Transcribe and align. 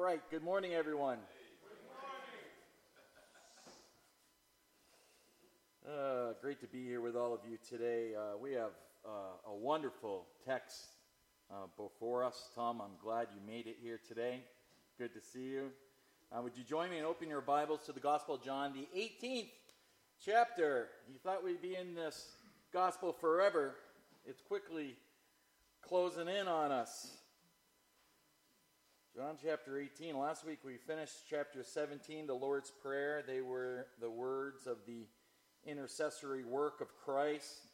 right, 0.00 0.22
good 0.30 0.42
morning, 0.42 0.72
everyone. 0.72 1.18
Uh, 5.86 6.32
great 6.40 6.58
to 6.58 6.66
be 6.66 6.82
here 6.82 7.02
with 7.02 7.14
all 7.14 7.34
of 7.34 7.40
you 7.48 7.58
today. 7.68 8.14
Uh, 8.14 8.38
we 8.38 8.52
have 8.52 8.70
uh, 9.04 9.50
a 9.50 9.54
wonderful 9.54 10.24
text 10.46 10.86
uh, 11.50 11.66
before 11.76 12.24
us. 12.24 12.48
Tom, 12.54 12.80
I'm 12.80 12.96
glad 13.02 13.28
you 13.34 13.46
made 13.46 13.66
it 13.66 13.76
here 13.82 14.00
today. 14.08 14.40
Good 14.96 15.12
to 15.12 15.20
see 15.20 15.48
you. 15.48 15.70
Uh, 16.32 16.40
would 16.40 16.56
you 16.56 16.64
join 16.64 16.88
me 16.88 16.98
in 16.98 17.04
opening 17.04 17.28
your 17.28 17.42
Bibles 17.42 17.80
to 17.84 17.92
the 17.92 18.00
Gospel 18.00 18.36
of 18.36 18.42
John, 18.42 18.72
the 18.72 18.88
18th 18.98 19.50
chapter? 20.24 20.88
You 21.12 21.18
thought 21.22 21.44
we'd 21.44 21.60
be 21.60 21.76
in 21.76 21.94
this 21.94 22.36
Gospel 22.72 23.12
forever. 23.12 23.74
It's 24.24 24.40
quickly 24.40 24.96
closing 25.82 26.28
in 26.28 26.48
on 26.48 26.72
us. 26.72 27.19
John 29.12 29.36
chapter 29.42 29.76
18. 29.76 30.16
Last 30.16 30.46
week 30.46 30.60
we 30.64 30.76
finished 30.76 31.14
chapter 31.28 31.64
17, 31.64 32.28
the 32.28 32.32
Lord's 32.34 32.70
Prayer. 32.70 33.24
They 33.26 33.40
were 33.40 33.88
the 34.00 34.08
words 34.08 34.68
of 34.68 34.76
the 34.86 35.08
intercessory 35.64 36.44
work 36.44 36.80
of 36.80 36.96
Christ. 37.04 37.66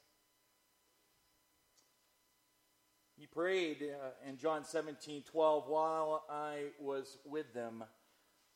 He 3.19 3.27
prayed 3.27 3.83
uh, 3.83 4.29
in 4.29 4.39
John 4.39 4.65
17, 4.65 5.25
12, 5.31 5.69
while 5.69 6.25
I 6.31 6.69
was 6.81 7.19
with 7.27 7.53
them, 7.53 7.85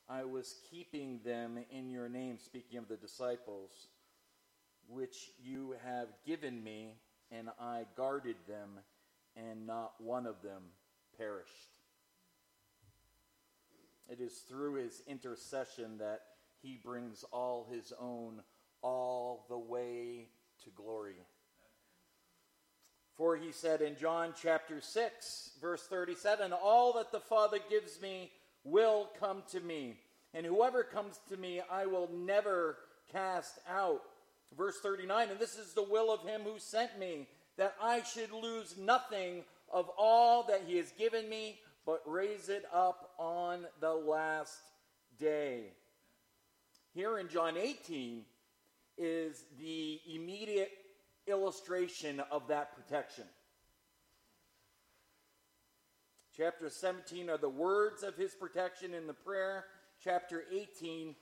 I 0.08 0.24
was 0.24 0.54
keeping 0.70 1.20
them 1.22 1.58
in 1.70 1.90
your 1.90 2.08
name, 2.08 2.38
speaking 2.38 2.78
of 2.78 2.88
the 2.88 2.96
disciples, 2.96 3.88
which 4.88 5.32
you 5.38 5.74
have 5.84 6.08
given 6.26 6.64
me, 6.64 6.94
and 7.30 7.50
I 7.60 7.84
guarded 7.94 8.36
them, 8.48 8.70
and 9.36 9.66
not 9.66 9.92
one 9.98 10.24
of 10.24 10.40
them 10.42 10.62
perished. 11.18 11.79
It 14.10 14.20
is 14.20 14.42
through 14.48 14.74
his 14.74 15.02
intercession 15.06 15.98
that 15.98 16.22
he 16.60 16.80
brings 16.82 17.24
all 17.32 17.68
his 17.70 17.92
own 17.98 18.42
all 18.82 19.46
the 19.48 19.58
way 19.58 20.26
to 20.64 20.70
glory. 20.70 21.14
For 23.16 23.36
he 23.36 23.52
said 23.52 23.82
in 23.82 23.96
John 23.96 24.34
chapter 24.40 24.80
6, 24.80 25.50
verse 25.60 25.82
37, 25.86 26.52
All 26.52 26.94
that 26.94 27.12
the 27.12 27.20
Father 27.20 27.58
gives 27.70 28.00
me 28.02 28.32
will 28.64 29.10
come 29.20 29.42
to 29.52 29.60
me, 29.60 29.94
and 30.34 30.44
whoever 30.44 30.82
comes 30.82 31.20
to 31.28 31.36
me 31.36 31.60
I 31.70 31.86
will 31.86 32.08
never 32.12 32.78
cast 33.12 33.58
out. 33.68 34.02
Verse 34.56 34.80
39, 34.80 35.28
And 35.30 35.38
this 35.38 35.56
is 35.56 35.72
the 35.72 35.82
will 35.82 36.12
of 36.12 36.22
him 36.22 36.40
who 36.42 36.58
sent 36.58 36.98
me, 36.98 37.28
that 37.56 37.76
I 37.80 38.02
should 38.02 38.32
lose 38.32 38.76
nothing 38.76 39.44
of 39.72 39.88
all 39.96 40.42
that 40.44 40.62
he 40.66 40.78
has 40.78 40.90
given 40.98 41.28
me 41.28 41.60
but 41.86 42.02
raise 42.06 42.48
it 42.48 42.64
up 42.72 43.10
on 43.18 43.66
the 43.80 43.92
last 43.92 44.60
day. 45.18 45.72
Here 46.94 47.18
in 47.18 47.28
John 47.28 47.56
18 47.56 48.22
is 48.98 49.44
the 49.58 50.00
immediate 50.12 50.72
illustration 51.26 52.20
of 52.30 52.48
that 52.48 52.74
protection. 52.74 53.24
Chapter 56.36 56.68
17 56.70 57.28
are 57.28 57.38
the 57.38 57.48
words 57.48 58.02
of 58.02 58.16
his 58.16 58.34
protection 58.34 58.94
in 58.94 59.06
the 59.06 59.12
prayer. 59.12 59.66
Chapter 60.02 60.44
18 60.52 61.14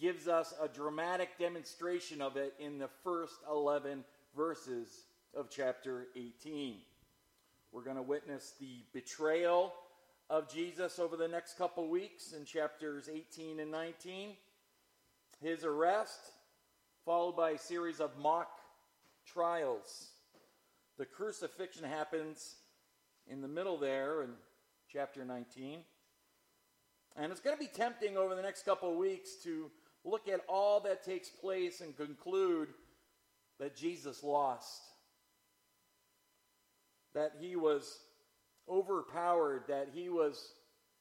gives 0.00 0.28
us 0.28 0.54
a 0.60 0.68
dramatic 0.68 1.38
demonstration 1.38 2.22
of 2.22 2.36
it 2.36 2.54
in 2.58 2.78
the 2.78 2.88
first 3.04 3.34
11 3.50 4.04
verses 4.36 5.04
of 5.34 5.50
chapter 5.50 6.06
18. 6.16 6.76
We're 7.70 7.84
going 7.84 7.96
to 7.96 8.02
witness 8.02 8.54
the 8.58 8.84
betrayal 8.92 9.72
of 10.32 10.48
Jesus 10.48 10.98
over 10.98 11.14
the 11.14 11.28
next 11.28 11.58
couple 11.58 11.86
weeks 11.88 12.32
in 12.32 12.46
chapters 12.46 13.06
18 13.12 13.60
and 13.60 13.70
19. 13.70 14.30
His 15.42 15.62
arrest, 15.62 16.18
followed 17.04 17.36
by 17.36 17.50
a 17.50 17.58
series 17.58 18.00
of 18.00 18.16
mock 18.18 18.48
trials. 19.26 20.06
The 20.96 21.04
crucifixion 21.04 21.84
happens 21.84 22.54
in 23.30 23.42
the 23.42 23.48
middle 23.48 23.76
there 23.76 24.22
in 24.22 24.30
chapter 24.90 25.22
19. 25.22 25.80
And 27.14 27.30
it's 27.30 27.42
going 27.42 27.54
to 27.54 27.62
be 27.62 27.68
tempting 27.68 28.16
over 28.16 28.34
the 28.34 28.40
next 28.40 28.64
couple 28.64 28.90
of 28.90 28.96
weeks 28.96 29.34
to 29.44 29.70
look 30.02 30.28
at 30.28 30.40
all 30.48 30.80
that 30.80 31.04
takes 31.04 31.28
place 31.28 31.82
and 31.82 31.94
conclude 31.94 32.68
that 33.60 33.76
Jesus 33.76 34.24
lost. 34.24 34.80
That 37.12 37.32
he 37.38 37.54
was 37.54 37.98
overpowered, 38.68 39.64
that 39.68 39.88
he 39.92 40.08
was 40.08 40.52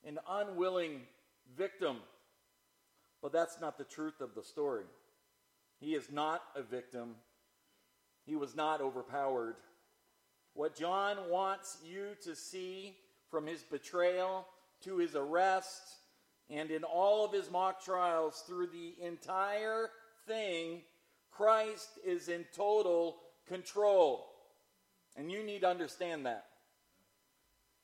an 0.05 0.19
unwilling 0.29 1.01
victim. 1.55 1.97
But 3.21 3.31
that's 3.31 3.59
not 3.61 3.77
the 3.77 3.83
truth 3.83 4.21
of 4.21 4.35
the 4.35 4.43
story. 4.43 4.85
He 5.79 5.95
is 5.95 6.11
not 6.11 6.41
a 6.55 6.61
victim, 6.61 7.15
he 8.25 8.35
was 8.35 8.55
not 8.55 8.81
overpowered. 8.81 9.55
What 10.53 10.75
John 10.75 11.17
wants 11.29 11.77
you 11.83 12.09
to 12.23 12.35
see 12.35 12.97
from 13.29 13.47
his 13.47 13.63
betrayal 13.63 14.45
to 14.83 14.97
his 14.97 15.15
arrest 15.15 15.81
and 16.49 16.69
in 16.69 16.83
all 16.83 17.23
of 17.23 17.31
his 17.31 17.49
mock 17.49 17.83
trials 17.83 18.43
through 18.45 18.67
the 18.67 18.93
entire 19.01 19.89
thing, 20.27 20.81
Christ 21.31 21.87
is 22.05 22.27
in 22.27 22.45
total 22.53 23.17
control. 23.47 24.27
And 25.15 25.31
you 25.31 25.43
need 25.43 25.61
to 25.61 25.69
understand 25.69 26.25
that. 26.25 26.45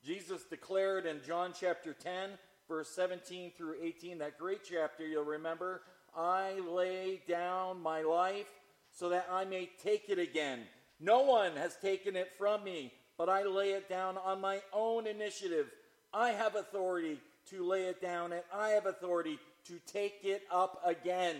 Jesus 0.06 0.44
declared 0.44 1.06
in 1.06 1.22
John 1.26 1.54
chapter 1.60 1.94
10, 1.94 2.32
verse 2.68 2.90
17 2.90 3.52
through 3.58 3.76
18, 3.82 4.20
that 4.20 4.38
great 4.38 4.62
chapter, 4.64 5.06
you'll 5.06 5.24
remember, 5.24 5.82
I 6.16 6.60
lay 6.60 7.22
down 7.28 7.82
my 7.82 8.02
life 8.02 8.48
so 8.92 9.10
that 9.10 9.28
I 9.32 9.46
may 9.46 9.70
take 9.84 10.10
it 10.10 10.20
again. 10.20 10.62
No 11.00 11.22
one 11.22 11.56
has 11.56 11.76
taken 11.78 12.16
it 12.16 12.32
from 12.38 12.64
me, 12.64 12.92
but 13.18 13.30
I 13.30 13.44
lay 13.44 13.72
it 13.72 13.90
down 13.90 14.18
on 14.18 14.42
my 14.42 14.62
own 14.74 15.08
initiative. 15.08 15.68
I 16.14 16.30
have 16.30 16.56
authority 16.56 17.20
to 17.50 17.68
lay 17.68 17.84
it 17.84 18.02
down, 18.02 18.34
and 18.34 18.44
I 18.54 18.70
have 18.70 18.86
authority 18.86 19.40
to 19.66 19.80
take 19.86 20.20
it 20.24 20.44
up 20.52 20.82
again. 20.86 21.36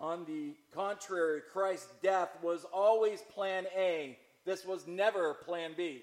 On 0.00 0.24
the 0.24 0.54
contrary, 0.74 1.40
Christ's 1.52 1.92
death 2.02 2.30
was 2.42 2.64
always 2.72 3.22
plan 3.22 3.66
A. 3.76 4.18
This 4.44 4.64
was 4.64 4.86
never 4.86 5.34
plan 5.34 5.72
B. 5.76 6.02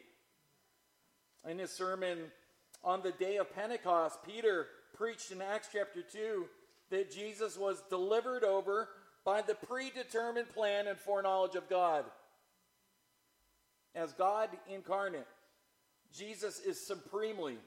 In 1.50 1.58
his 1.58 1.72
sermon 1.72 2.20
on 2.84 3.02
the 3.02 3.12
day 3.12 3.38
of 3.38 3.54
Pentecost, 3.56 4.20
Peter 4.26 4.68
preached 4.96 5.32
in 5.32 5.42
Acts 5.42 5.70
chapter 5.72 6.02
2 6.02 6.46
that 6.92 7.12
Jesus 7.12 7.58
was 7.58 7.82
delivered 7.90 8.44
over 8.44 8.90
by 9.26 9.42
the 9.42 9.56
predetermined 9.56 10.50
plan 10.50 10.88
and 10.88 10.98
foreknowledge 11.00 11.56
of 11.56 11.70
God. 11.70 12.06
As 13.96 14.14
God 14.14 14.50
incarnate, 14.72 15.28
Jesus 16.16 16.60
is 16.60 16.86
supremely 16.86 17.58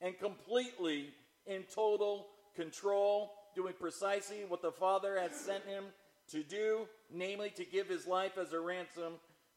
and 0.00 0.18
completely 0.18 1.10
in 1.46 1.62
total 1.74 2.26
control, 2.56 3.32
doing 3.54 3.74
precisely 3.78 4.44
what 4.48 4.62
the 4.62 4.72
Father 4.72 5.18
has 5.18 5.32
sent 5.32 5.64
him 5.64 5.84
to 6.30 6.42
do, 6.42 6.88
namely 7.12 7.50
to 7.50 7.64
give 7.64 7.88
his 7.88 8.06
life 8.06 8.36
as 8.38 8.52
a 8.52 8.60
ransom 8.60 9.14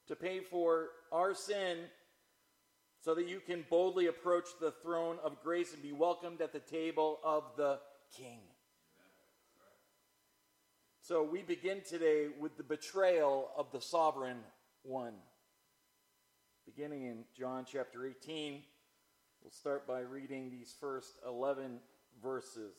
to 0.07 0.15
pay 0.15 0.39
for 0.39 0.89
our 1.11 1.33
sin 1.33 1.77
so 3.05 3.13
that 3.13 3.29
you 3.29 3.39
can 3.39 3.63
boldly 3.69 4.07
approach 4.07 4.45
the 4.59 4.71
throne 4.71 5.17
of 5.23 5.39
grace 5.43 5.73
and 5.73 5.83
be 5.83 5.91
welcomed 5.91 6.41
at 6.41 6.51
the 6.51 6.59
table 6.59 7.19
of 7.23 7.43
the 7.55 7.77
King. 8.17 8.39
So 11.03 11.21
we 11.21 11.44
begin 11.44 11.81
today 11.88 12.29
with 12.39 12.57
the 12.57 12.63
betrayal 12.63 13.51
of 13.55 13.71
the 13.71 13.79
sovereign 13.79 14.39
one. 14.81 15.13
Beginning 16.65 17.03
in 17.03 17.25
John 17.38 17.67
chapter 17.71 18.07
18, 18.07 18.63
we'll 19.44 19.51
start 19.51 19.85
by 19.85 19.99
reading 19.99 20.49
these 20.49 20.73
first 20.79 21.19
11 21.27 21.77
verses. 22.24 22.74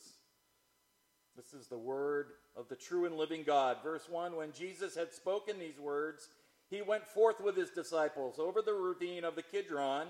This 1.37 1.55
is 1.55 1.69
the 1.69 1.79
word 1.79 2.31
of 2.57 2.69
the 2.69 2.75
true 2.75 3.05
and 3.05 3.17
living 3.17 3.45
God. 3.45 3.77
Verse 3.81 4.09
1 4.09 4.35
When 4.35 4.51
Jesus 4.51 4.97
had 4.97 5.13
spoken 5.13 5.61
these 5.61 5.79
words, 5.79 6.27
he 6.69 6.83
went 6.83 7.07
forth 7.07 7.41
with 7.41 7.57
his 7.57 7.71
disciples 7.71 8.39
over 8.39 8.61
the 8.63 8.75
ravine 8.75 9.25
of 9.25 9.37
the 9.37 9.43
Kidron, 9.43 10.09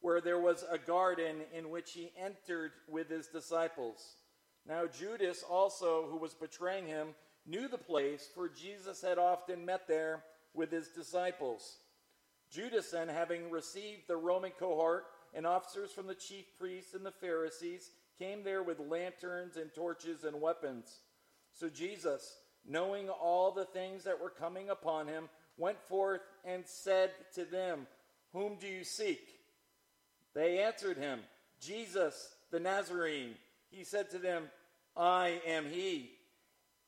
where 0.00 0.20
there 0.20 0.40
was 0.40 0.64
a 0.70 0.78
garden 0.78 1.36
in 1.56 1.70
which 1.70 1.92
he 1.92 2.10
entered 2.18 2.72
with 2.88 3.08
his 3.08 3.28
disciples. 3.28 4.16
Now, 4.66 4.86
Judas 4.86 5.44
also, 5.48 6.08
who 6.10 6.16
was 6.16 6.34
betraying 6.34 6.86
him, 6.86 7.08
knew 7.46 7.68
the 7.68 7.78
place, 7.78 8.28
for 8.34 8.48
Jesus 8.48 9.00
had 9.00 9.18
often 9.18 9.64
met 9.64 9.86
there 9.86 10.24
with 10.54 10.70
his 10.70 10.88
disciples. 10.88 11.78
Judas, 12.50 12.90
then, 12.90 13.08
having 13.08 13.50
received 13.50 14.02
the 14.08 14.16
Roman 14.16 14.52
cohort 14.58 15.04
and 15.34 15.46
officers 15.46 15.92
from 15.92 16.06
the 16.06 16.14
chief 16.14 16.44
priests 16.58 16.94
and 16.94 17.06
the 17.06 17.10
Pharisees, 17.12 17.90
came 18.18 18.44
there 18.44 18.62
with 18.62 18.78
lanterns 18.78 19.56
and 19.56 19.72
torches 19.74 20.24
and 20.24 20.40
weapons. 20.40 21.00
So 21.52 21.68
Jesus, 21.68 22.36
knowing 22.66 23.08
all 23.08 23.50
the 23.50 23.64
things 23.64 24.04
that 24.04 24.20
were 24.20 24.30
coming 24.30 24.70
upon 24.70 25.06
him, 25.06 25.28
went 25.56 25.80
forth 25.88 26.22
and 26.44 26.66
said 26.66 27.10
to 27.34 27.44
them, 27.44 27.86
Whom 28.32 28.56
do 28.56 28.66
you 28.66 28.84
seek? 28.84 29.40
They 30.34 30.62
answered 30.62 30.96
him, 30.96 31.20
Jesus 31.60 32.30
the 32.50 32.60
Nazarene. 32.60 33.34
He 33.70 33.84
said 33.84 34.10
to 34.10 34.18
them, 34.18 34.44
I 34.96 35.40
am 35.46 35.66
he. 35.66 36.10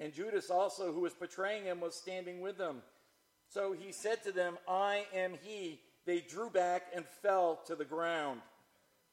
And 0.01 0.13
Judas 0.13 0.51
also, 0.51 0.93
who 0.93 1.01
was 1.01 1.15
betraying 1.15 1.65
him, 1.65 1.81
was 1.81 1.95
standing 1.95 2.41
with 2.41 2.59
them. 2.59 2.83
So 3.49 3.73
he 3.73 3.93
said 3.93 4.23
to 4.25 4.33
them, 4.33 4.59
I 4.69 5.07
am 5.15 5.35
he. 5.43 5.81
They 6.07 6.21
drew 6.21 6.51
back 6.51 6.87
and 6.95 7.05
fell 7.23 7.61
to 7.67 7.75
the 7.75 7.85
ground. 7.85 8.41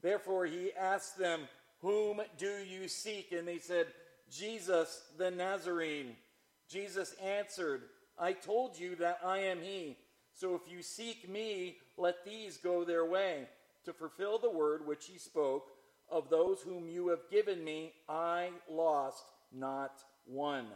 Therefore 0.01 0.45
he 0.45 0.71
asked 0.73 1.17
them, 1.17 1.41
Whom 1.81 2.21
do 2.37 2.51
you 2.67 2.87
seek? 2.87 3.31
And 3.31 3.47
they 3.47 3.59
said, 3.59 3.87
Jesus 4.31 5.03
the 5.17 5.31
Nazarene. 5.31 6.15
Jesus 6.67 7.13
answered, 7.23 7.83
I 8.17 8.33
told 8.33 8.77
you 8.79 8.95
that 8.97 9.19
I 9.23 9.39
am 9.39 9.59
he. 9.61 9.97
So 10.33 10.55
if 10.55 10.71
you 10.71 10.81
seek 10.81 11.29
me, 11.29 11.77
let 11.97 12.25
these 12.25 12.57
go 12.57 12.83
their 12.83 13.05
way. 13.05 13.47
To 13.85 13.93
fulfill 13.93 14.37
the 14.37 14.49
word 14.49 14.85
which 14.85 15.05
he 15.05 15.17
spoke, 15.17 15.67
of 16.09 16.29
those 16.29 16.61
whom 16.61 16.89
you 16.89 17.07
have 17.07 17.29
given 17.31 17.63
me, 17.63 17.93
I 18.07 18.49
lost 18.69 19.23
not 19.51 20.03
one. 20.25 20.67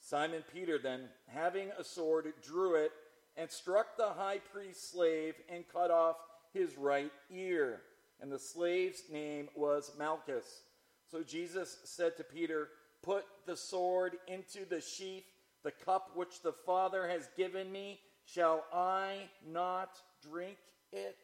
Simon 0.00 0.42
Peter 0.52 0.78
then, 0.78 1.08
having 1.26 1.70
a 1.78 1.84
sword, 1.84 2.32
drew 2.42 2.76
it 2.76 2.92
and 3.36 3.50
struck 3.50 3.96
the 3.96 4.08
high 4.08 4.38
priest's 4.52 4.90
slave 4.90 5.34
and 5.48 5.64
cut 5.70 5.90
off 5.90 6.16
his 6.52 6.76
right 6.78 7.12
ear. 7.30 7.82
And 8.20 8.32
the 8.32 8.38
slave's 8.38 9.02
name 9.12 9.48
was 9.54 9.92
Malchus. 9.98 10.62
So 11.10 11.22
Jesus 11.22 11.78
said 11.84 12.16
to 12.16 12.24
Peter, 12.24 12.68
Put 13.02 13.24
the 13.46 13.56
sword 13.56 14.16
into 14.26 14.64
the 14.64 14.80
sheath. 14.80 15.24
The 15.66 15.72
cup 15.84 16.12
which 16.14 16.42
the 16.42 16.52
Father 16.52 17.08
has 17.08 17.28
given 17.36 17.72
me, 17.72 17.98
shall 18.24 18.62
I 18.72 19.22
not 19.44 19.98
drink 20.22 20.58
it? 20.92 21.18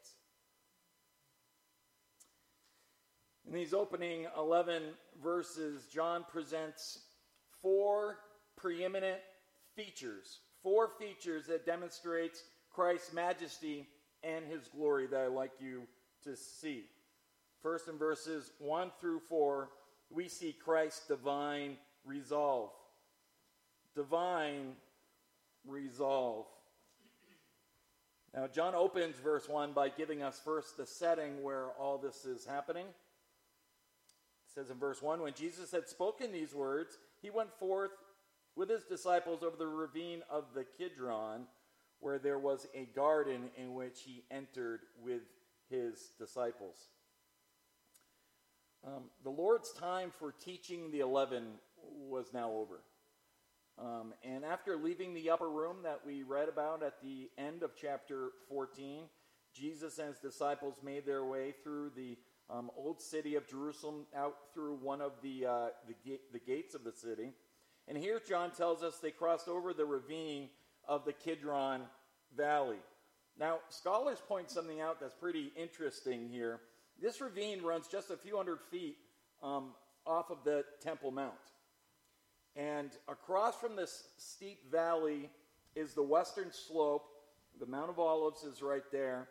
In 3.46 3.52
these 3.52 3.72
opening 3.72 4.26
11 4.36 4.82
verses, 5.22 5.86
John 5.86 6.24
presents 6.28 7.02
four 7.60 8.18
preeminent 8.56 9.20
features, 9.76 10.40
four 10.60 10.88
features 10.98 11.46
that 11.46 11.64
demonstrates 11.64 12.42
Christ's 12.68 13.12
majesty 13.12 13.86
and 14.24 14.44
his 14.44 14.66
glory 14.66 15.06
that 15.06 15.20
I'd 15.20 15.28
like 15.28 15.52
you 15.60 15.84
to 16.24 16.34
see. 16.34 16.86
First, 17.62 17.86
in 17.86 17.96
verses 17.96 18.50
1 18.58 18.90
through 19.00 19.20
4, 19.20 19.68
we 20.10 20.26
see 20.28 20.52
Christ's 20.52 21.06
divine 21.06 21.76
resolve. 22.04 22.70
Divine 23.94 24.76
resolve. 25.66 26.46
Now, 28.34 28.46
John 28.46 28.74
opens 28.74 29.16
verse 29.16 29.48
1 29.48 29.72
by 29.72 29.90
giving 29.90 30.22
us 30.22 30.40
first 30.42 30.76
the 30.76 30.86
setting 30.86 31.42
where 31.42 31.66
all 31.78 31.98
this 31.98 32.24
is 32.24 32.46
happening. 32.46 32.86
It 32.86 34.54
says 34.54 34.70
in 34.70 34.78
verse 34.78 35.02
1 35.02 35.20
When 35.20 35.34
Jesus 35.34 35.70
had 35.70 35.88
spoken 35.88 36.32
these 36.32 36.54
words, 36.54 36.96
he 37.20 37.28
went 37.28 37.52
forth 37.58 37.90
with 38.56 38.70
his 38.70 38.84
disciples 38.84 39.42
over 39.42 39.56
the 39.56 39.66
ravine 39.66 40.22
of 40.30 40.44
the 40.54 40.64
Kidron, 40.64 41.46
where 42.00 42.18
there 42.18 42.38
was 42.38 42.66
a 42.74 42.86
garden 42.94 43.50
in 43.56 43.74
which 43.74 44.00
he 44.04 44.24
entered 44.30 44.80
with 45.02 45.22
his 45.68 46.12
disciples. 46.18 46.76
Um, 48.84 49.04
the 49.22 49.30
Lord's 49.30 49.72
time 49.72 50.10
for 50.18 50.32
teaching 50.32 50.90
the 50.90 51.00
eleven 51.00 51.44
was 52.08 52.32
now 52.32 52.50
over. 52.50 52.80
Um, 53.78 54.12
and 54.22 54.44
after 54.44 54.76
leaving 54.76 55.14
the 55.14 55.30
upper 55.30 55.50
room 55.50 55.78
that 55.84 56.00
we 56.06 56.22
read 56.22 56.48
about 56.48 56.82
at 56.82 57.00
the 57.02 57.30
end 57.38 57.62
of 57.62 57.70
chapter 57.74 58.30
14, 58.48 59.04
Jesus 59.54 59.98
and 59.98 60.08
his 60.08 60.18
disciples 60.18 60.76
made 60.82 61.06
their 61.06 61.24
way 61.24 61.54
through 61.62 61.90
the 61.96 62.16
um, 62.50 62.70
old 62.76 63.00
city 63.00 63.34
of 63.34 63.48
Jerusalem 63.48 64.06
out 64.14 64.34
through 64.54 64.76
one 64.76 65.00
of 65.00 65.12
the, 65.22 65.46
uh, 65.46 65.66
the, 65.86 65.94
ga- 66.04 66.20
the 66.32 66.38
gates 66.38 66.74
of 66.74 66.84
the 66.84 66.92
city. 66.92 67.32
And 67.88 67.96
here 67.96 68.20
John 68.26 68.50
tells 68.50 68.82
us 68.82 68.98
they 68.98 69.10
crossed 69.10 69.48
over 69.48 69.72
the 69.72 69.84
ravine 69.84 70.48
of 70.86 71.04
the 71.04 71.12
Kidron 71.12 71.82
Valley. 72.36 72.78
Now, 73.38 73.60
scholars 73.70 74.18
point 74.26 74.50
something 74.50 74.80
out 74.80 75.00
that's 75.00 75.14
pretty 75.14 75.52
interesting 75.56 76.28
here. 76.28 76.60
This 77.00 77.20
ravine 77.20 77.62
runs 77.62 77.88
just 77.88 78.10
a 78.10 78.16
few 78.16 78.36
hundred 78.36 78.60
feet 78.70 78.96
um, 79.42 79.70
off 80.06 80.30
of 80.30 80.44
the 80.44 80.64
Temple 80.80 81.10
Mount. 81.10 81.32
And 82.56 82.90
across 83.08 83.56
from 83.56 83.76
this 83.76 84.04
steep 84.18 84.70
valley 84.70 85.30
is 85.74 85.94
the 85.94 86.02
western 86.02 86.52
slope. 86.52 87.04
The 87.58 87.66
Mount 87.66 87.90
of 87.90 87.98
Olives 87.98 88.44
is 88.44 88.62
right 88.62 88.82
there 88.92 89.28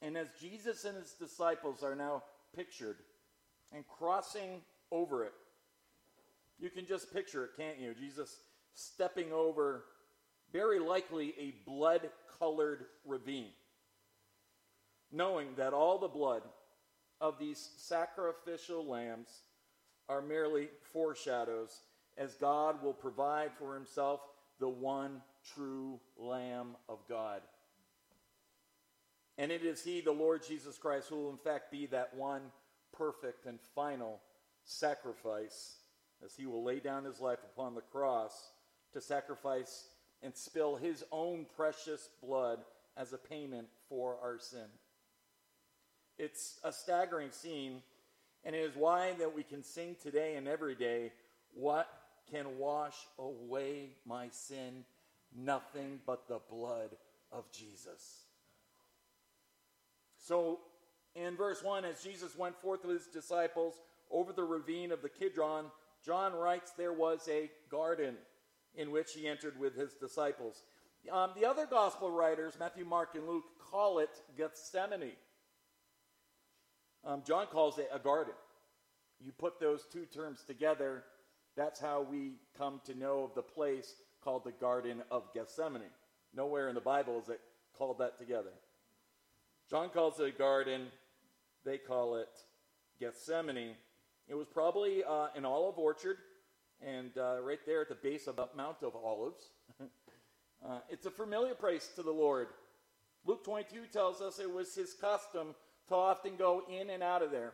And 0.00 0.16
as 0.16 0.28
Jesus 0.40 0.84
and 0.84 0.96
his 0.96 1.12
disciples 1.12 1.82
are 1.82 1.94
now 1.94 2.22
pictured 2.54 2.96
and 3.72 3.84
crossing 3.86 4.62
over 4.90 5.24
it, 5.24 5.32
you 6.62 6.70
can 6.70 6.86
just 6.86 7.12
picture 7.12 7.44
it, 7.44 7.50
can't 7.56 7.78
you? 7.78 7.92
Jesus 7.92 8.36
stepping 8.74 9.32
over 9.32 9.84
very 10.52 10.78
likely 10.78 11.34
a 11.38 11.54
blood 11.68 12.08
colored 12.38 12.86
ravine, 13.04 13.50
knowing 15.10 15.48
that 15.56 15.72
all 15.72 15.98
the 15.98 16.08
blood 16.08 16.42
of 17.20 17.38
these 17.38 17.70
sacrificial 17.76 18.86
lambs 18.86 19.28
are 20.08 20.22
merely 20.22 20.68
foreshadows 20.92 21.80
as 22.16 22.34
God 22.34 22.82
will 22.82 22.92
provide 22.92 23.50
for 23.58 23.74
himself 23.74 24.20
the 24.60 24.68
one 24.68 25.20
true 25.54 25.98
Lamb 26.16 26.76
of 26.88 26.98
God. 27.08 27.42
And 29.38 29.50
it 29.50 29.64
is 29.64 29.82
He, 29.82 30.00
the 30.00 30.12
Lord 30.12 30.46
Jesus 30.46 30.78
Christ, 30.78 31.08
who 31.08 31.16
will 31.16 31.30
in 31.30 31.38
fact 31.38 31.72
be 31.72 31.86
that 31.86 32.14
one 32.14 32.42
perfect 32.92 33.46
and 33.46 33.58
final 33.74 34.20
sacrifice 34.64 35.81
as 36.24 36.34
He 36.36 36.46
will 36.46 36.64
lay 36.64 36.80
down 36.80 37.04
His 37.04 37.20
life 37.20 37.40
upon 37.44 37.74
the 37.74 37.80
cross 37.80 38.52
to 38.92 39.00
sacrifice 39.00 39.86
and 40.22 40.34
spill 40.36 40.76
His 40.76 41.04
own 41.12 41.46
precious 41.56 42.08
blood 42.22 42.60
as 42.96 43.12
a 43.12 43.18
payment 43.18 43.68
for 43.88 44.16
our 44.22 44.38
sin. 44.38 44.68
It's 46.18 46.58
a 46.62 46.72
staggering 46.72 47.30
scene 47.30 47.82
And 48.44 48.54
it 48.54 48.60
is 48.60 48.76
why 48.76 49.12
that 49.18 49.34
we 49.34 49.42
can 49.42 49.62
sing 49.62 49.96
today 50.02 50.34
and 50.36 50.48
every 50.48 50.74
day, 50.74 51.12
What 51.54 51.88
can 52.30 52.58
wash 52.58 52.96
away 53.18 53.90
my 54.04 54.28
sin? 54.30 54.84
Nothing 55.34 56.00
but 56.06 56.28
the 56.28 56.40
blood 56.50 56.90
of 57.30 57.50
Jesus. 57.52 58.26
So, 60.18 60.60
in 61.14 61.36
verse 61.36 61.62
1, 61.62 61.84
as 61.84 62.02
Jesus 62.02 62.36
went 62.36 62.56
forth 62.60 62.84
with 62.84 62.96
his 62.96 63.06
disciples 63.06 63.74
over 64.10 64.32
the 64.32 64.44
ravine 64.44 64.92
of 64.92 65.02
the 65.02 65.08
Kidron, 65.08 65.66
John 66.04 66.32
writes 66.32 66.72
there 66.72 66.92
was 66.92 67.28
a 67.28 67.50
garden 67.70 68.16
in 68.74 68.90
which 68.90 69.12
he 69.12 69.28
entered 69.28 69.58
with 69.58 69.76
his 69.76 69.94
disciples. 69.94 70.62
Um, 71.10 71.30
the 71.36 71.46
other 71.46 71.66
gospel 71.66 72.10
writers, 72.10 72.54
Matthew, 72.58 72.84
Mark, 72.84 73.14
and 73.14 73.26
Luke, 73.26 73.44
call 73.70 73.98
it 73.98 74.10
Gethsemane. 74.36 75.12
Um, 77.04 77.22
John 77.26 77.46
calls 77.46 77.78
it 77.78 77.90
a 77.92 77.98
garden. 77.98 78.34
You 79.20 79.32
put 79.32 79.60
those 79.60 79.86
two 79.92 80.06
terms 80.06 80.44
together, 80.46 81.04
that's 81.56 81.80
how 81.80 82.06
we 82.08 82.32
come 82.56 82.80
to 82.84 82.94
know 82.94 83.24
of 83.24 83.34
the 83.34 83.42
place 83.42 83.94
called 84.22 84.44
the 84.44 84.52
Garden 84.52 85.02
of 85.10 85.32
Gethsemane. 85.34 85.82
Nowhere 86.34 86.68
in 86.68 86.74
the 86.74 86.80
Bible 86.80 87.20
is 87.20 87.28
it 87.28 87.40
called 87.76 87.98
that 87.98 88.18
together. 88.18 88.52
John 89.68 89.90
calls 89.90 90.18
it 90.18 90.34
a 90.34 90.38
garden, 90.38 90.86
they 91.64 91.78
call 91.78 92.16
it 92.16 92.28
Gethsemane. 92.98 93.74
It 94.28 94.34
was 94.34 94.46
probably 94.48 95.02
uh, 95.04 95.28
an 95.34 95.44
olive 95.44 95.78
orchard, 95.78 96.18
and 96.80 97.10
uh, 97.16 97.40
right 97.42 97.58
there 97.66 97.82
at 97.82 97.88
the 97.88 97.94
base 97.94 98.26
of 98.26 98.36
the 98.36 98.48
Mount 98.56 98.82
of 98.82 98.94
Olives. 98.96 99.50
uh, 99.80 100.78
it's 100.88 101.06
a 101.06 101.10
familiar 101.10 101.54
place 101.54 101.88
to 101.96 102.02
the 102.02 102.10
Lord. 102.10 102.48
Luke 103.24 103.44
22 103.44 103.86
tells 103.92 104.20
us 104.20 104.38
it 104.38 104.52
was 104.52 104.74
his 104.74 104.94
custom 104.94 105.54
to 105.88 105.94
often 105.94 106.36
go 106.36 106.62
in 106.70 106.90
and 106.90 107.02
out 107.02 107.22
of 107.22 107.30
there. 107.30 107.52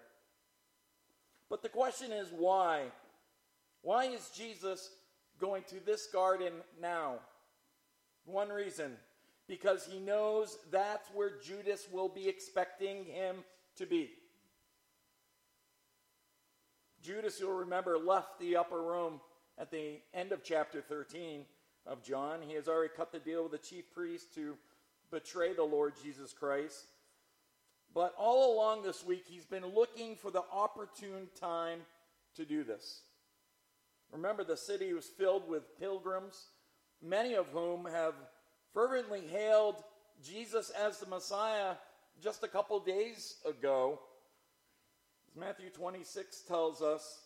But 1.50 1.62
the 1.62 1.68
question 1.68 2.12
is 2.12 2.28
why? 2.30 2.84
Why 3.82 4.04
is 4.04 4.30
Jesus 4.36 4.90
going 5.40 5.62
to 5.68 5.84
this 5.84 6.06
garden 6.12 6.52
now? 6.80 7.16
One 8.24 8.50
reason 8.50 8.96
because 9.48 9.86
he 9.90 9.98
knows 9.98 10.58
that's 10.70 11.08
where 11.14 11.32
Judas 11.42 11.88
will 11.90 12.08
be 12.08 12.28
expecting 12.28 13.04
him 13.04 13.36
to 13.76 13.86
be. 13.86 14.10
Judas, 17.02 17.38
you'll 17.40 17.52
remember, 17.52 17.96
left 17.98 18.38
the 18.40 18.56
upper 18.56 18.82
room 18.82 19.20
at 19.58 19.70
the 19.70 20.00
end 20.12 20.32
of 20.32 20.42
chapter 20.42 20.80
13 20.80 21.44
of 21.86 22.02
John. 22.02 22.40
He 22.46 22.54
has 22.54 22.68
already 22.68 22.92
cut 22.96 23.12
the 23.12 23.18
deal 23.18 23.42
with 23.44 23.52
the 23.52 23.58
chief 23.58 23.90
priest 23.92 24.34
to 24.34 24.56
betray 25.10 25.54
the 25.54 25.64
Lord 25.64 25.94
Jesus 26.02 26.32
Christ. 26.32 26.86
But 27.94 28.14
all 28.18 28.54
along 28.54 28.82
this 28.82 29.04
week, 29.04 29.24
he's 29.26 29.46
been 29.46 29.66
looking 29.66 30.16
for 30.16 30.30
the 30.30 30.44
opportune 30.52 31.28
time 31.40 31.80
to 32.36 32.44
do 32.44 32.64
this. 32.64 33.02
Remember, 34.12 34.44
the 34.44 34.56
city 34.56 34.92
was 34.92 35.06
filled 35.06 35.48
with 35.48 35.78
pilgrims, 35.78 36.46
many 37.02 37.34
of 37.34 37.46
whom 37.48 37.86
have 37.86 38.14
fervently 38.72 39.22
hailed 39.30 39.82
Jesus 40.22 40.70
as 40.70 40.98
the 40.98 41.06
Messiah 41.06 41.74
just 42.20 42.42
a 42.42 42.48
couple 42.48 42.78
days 42.80 43.36
ago. 43.46 44.00
Matthew 45.38 45.70
26 45.70 46.42
tells 46.42 46.82
us, 46.82 47.20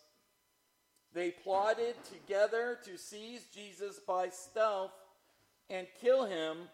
they 1.14 1.31
plotted 1.31 1.95
together 2.04 2.78
to 2.85 2.97
seize 2.97 3.47
Jesus 3.54 3.99
by 4.07 4.28
stealth 4.31 4.92
and 5.69 5.87
kill 6.00 6.25
him 6.25 6.69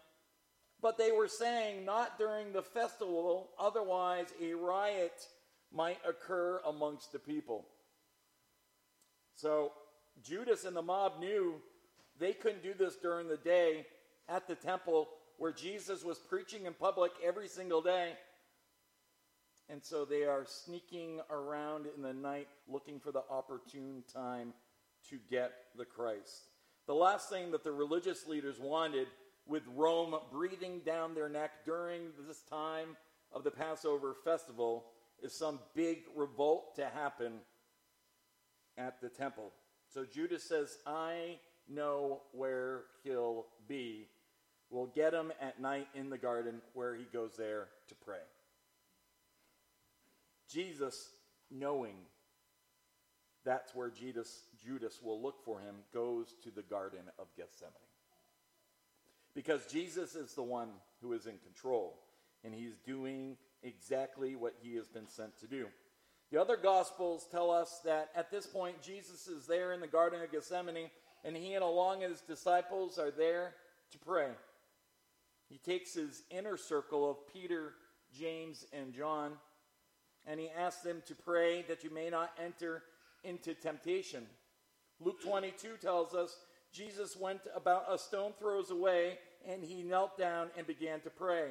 but 0.81 0.97
they 0.97 1.11
were 1.11 1.27
saying 1.27 1.83
not 1.85 2.17
during 2.17 2.53
the 2.53 2.61
festival, 2.61 3.49
otherwise, 3.59 4.27
a 4.41 4.53
riot 4.53 5.27
might 5.73 5.99
occur 6.07 6.61
amongst 6.65 7.11
the 7.11 7.19
people. 7.19 7.65
So 9.35 9.73
Judas 10.23 10.63
and 10.63 10.75
the 10.75 10.81
mob 10.81 11.19
knew 11.19 11.55
they 12.17 12.33
couldn't 12.33 12.63
do 12.63 12.73
this 12.73 12.95
during 12.95 13.27
the 13.27 13.37
day 13.37 13.85
at 14.27 14.47
the 14.47 14.55
temple 14.55 15.09
where 15.37 15.51
Jesus 15.51 16.03
was 16.03 16.17
preaching 16.17 16.65
in 16.65 16.73
public 16.73 17.11
every 17.23 17.47
single 17.47 17.81
day. 17.81 18.13
And 19.69 19.83
so 19.83 20.03
they 20.03 20.23
are 20.23 20.45
sneaking 20.47 21.21
around 21.29 21.85
in 21.95 22.01
the 22.01 22.13
night 22.13 22.47
looking 22.67 22.99
for 22.99 23.11
the 23.11 23.23
opportune 23.29 24.03
time 24.11 24.53
to 25.09 25.19
get 25.29 25.51
the 25.77 25.85
Christ. 25.85 26.49
The 26.87 26.95
last 26.95 27.29
thing 27.29 27.51
that 27.51 27.63
the 27.63 27.71
religious 27.71 28.27
leaders 28.27 28.59
wanted 28.59 29.07
with 29.45 29.63
Rome 29.75 30.15
breathing 30.31 30.81
down 30.85 31.13
their 31.13 31.29
neck 31.29 31.51
during 31.65 32.09
this 32.27 32.41
time 32.41 32.97
of 33.31 33.43
the 33.43 33.51
Passover 33.51 34.15
festival 34.23 34.85
is 35.21 35.33
some 35.33 35.59
big 35.75 35.99
revolt 36.15 36.75
to 36.77 36.85
happen 36.85 37.33
at 38.77 38.99
the 39.01 39.09
temple. 39.09 39.51
So 39.93 40.05
Judas 40.05 40.43
says, 40.43 40.77
I 40.87 41.37
know 41.67 42.21
where 42.31 42.85
he'll 43.03 43.45
be. 43.67 44.07
We'll 44.69 44.87
get 44.87 45.13
him 45.13 45.31
at 45.41 45.59
night 45.59 45.87
in 45.93 46.09
the 46.09 46.17
garden 46.17 46.61
where 46.73 46.95
he 46.95 47.05
goes 47.11 47.35
there 47.37 47.67
to 47.87 47.95
pray. 47.95 48.19
Jesus, 50.51 51.09
knowing 51.51 51.95
that's 53.45 53.73
where 53.73 53.89
Judas, 53.89 54.43
Judas 54.63 54.99
will 55.01 55.21
look 55.21 55.43
for 55.43 55.59
him, 55.59 55.75
goes 55.93 56.35
to 56.43 56.51
the 56.51 56.63
Garden 56.63 57.03
of 57.17 57.27
Gethsemane 57.37 57.73
because 59.39 59.65
Jesus 59.67 60.15
is 60.15 60.33
the 60.33 60.43
one 60.43 60.69
who 61.01 61.13
is 61.13 61.25
in 61.25 61.37
control, 61.37 61.97
and 62.43 62.53
he's 62.53 62.75
doing 62.85 63.37
exactly 63.63 64.35
what 64.35 64.53
he 64.61 64.75
has 64.75 64.87
been 64.87 65.07
sent 65.07 65.37
to 65.39 65.47
do. 65.47 65.67
The 66.31 66.39
other 66.39 66.57
Gospels 66.57 67.27
tell 67.31 67.49
us 67.49 67.79
that 67.85 68.09
at 68.15 68.29
this 68.29 68.45
point, 68.45 68.81
Jesus 68.81 69.27
is 69.27 69.47
there 69.47 69.71
in 69.73 69.79
the 69.79 69.87
Garden 69.87 70.21
of 70.21 70.31
Gethsemane, 70.31 70.89
and 71.23 71.35
he 71.35 71.53
and 71.53 71.63
along 71.63 72.01
his 72.01 72.21
disciples 72.21 72.99
are 72.99 73.11
there 73.11 73.55
to 73.91 73.97
pray. 73.97 74.29
He 75.49 75.57
takes 75.57 75.93
his 75.93 76.23
inner 76.29 76.57
circle 76.57 77.09
of 77.09 77.25
Peter, 77.33 77.73
James, 78.13 78.65
and 78.71 78.93
John, 78.93 79.33
and 80.29 80.39
he 80.39 80.49
asked 80.49 80.83
them 80.83 81.01
to 81.07 81.15
pray 81.15 81.63
that 81.63 81.83
you 81.83 81.89
may 81.89 82.09
not 82.09 82.31
enter 82.43 82.83
into 83.23 83.55
temptation. 83.55 84.25
Luke 84.99 85.21
22 85.23 85.77
tells 85.81 86.13
us 86.13 86.37
Jesus 86.71 87.17
went 87.17 87.41
about 87.55 87.85
a 87.89 87.97
stone 87.97 88.33
throws 88.37 88.69
away 88.69 89.17
and 89.47 89.63
he 89.63 89.81
knelt 89.81 90.17
down 90.17 90.49
and 90.55 90.67
began 90.67 90.99
to 91.01 91.09
pray. 91.09 91.47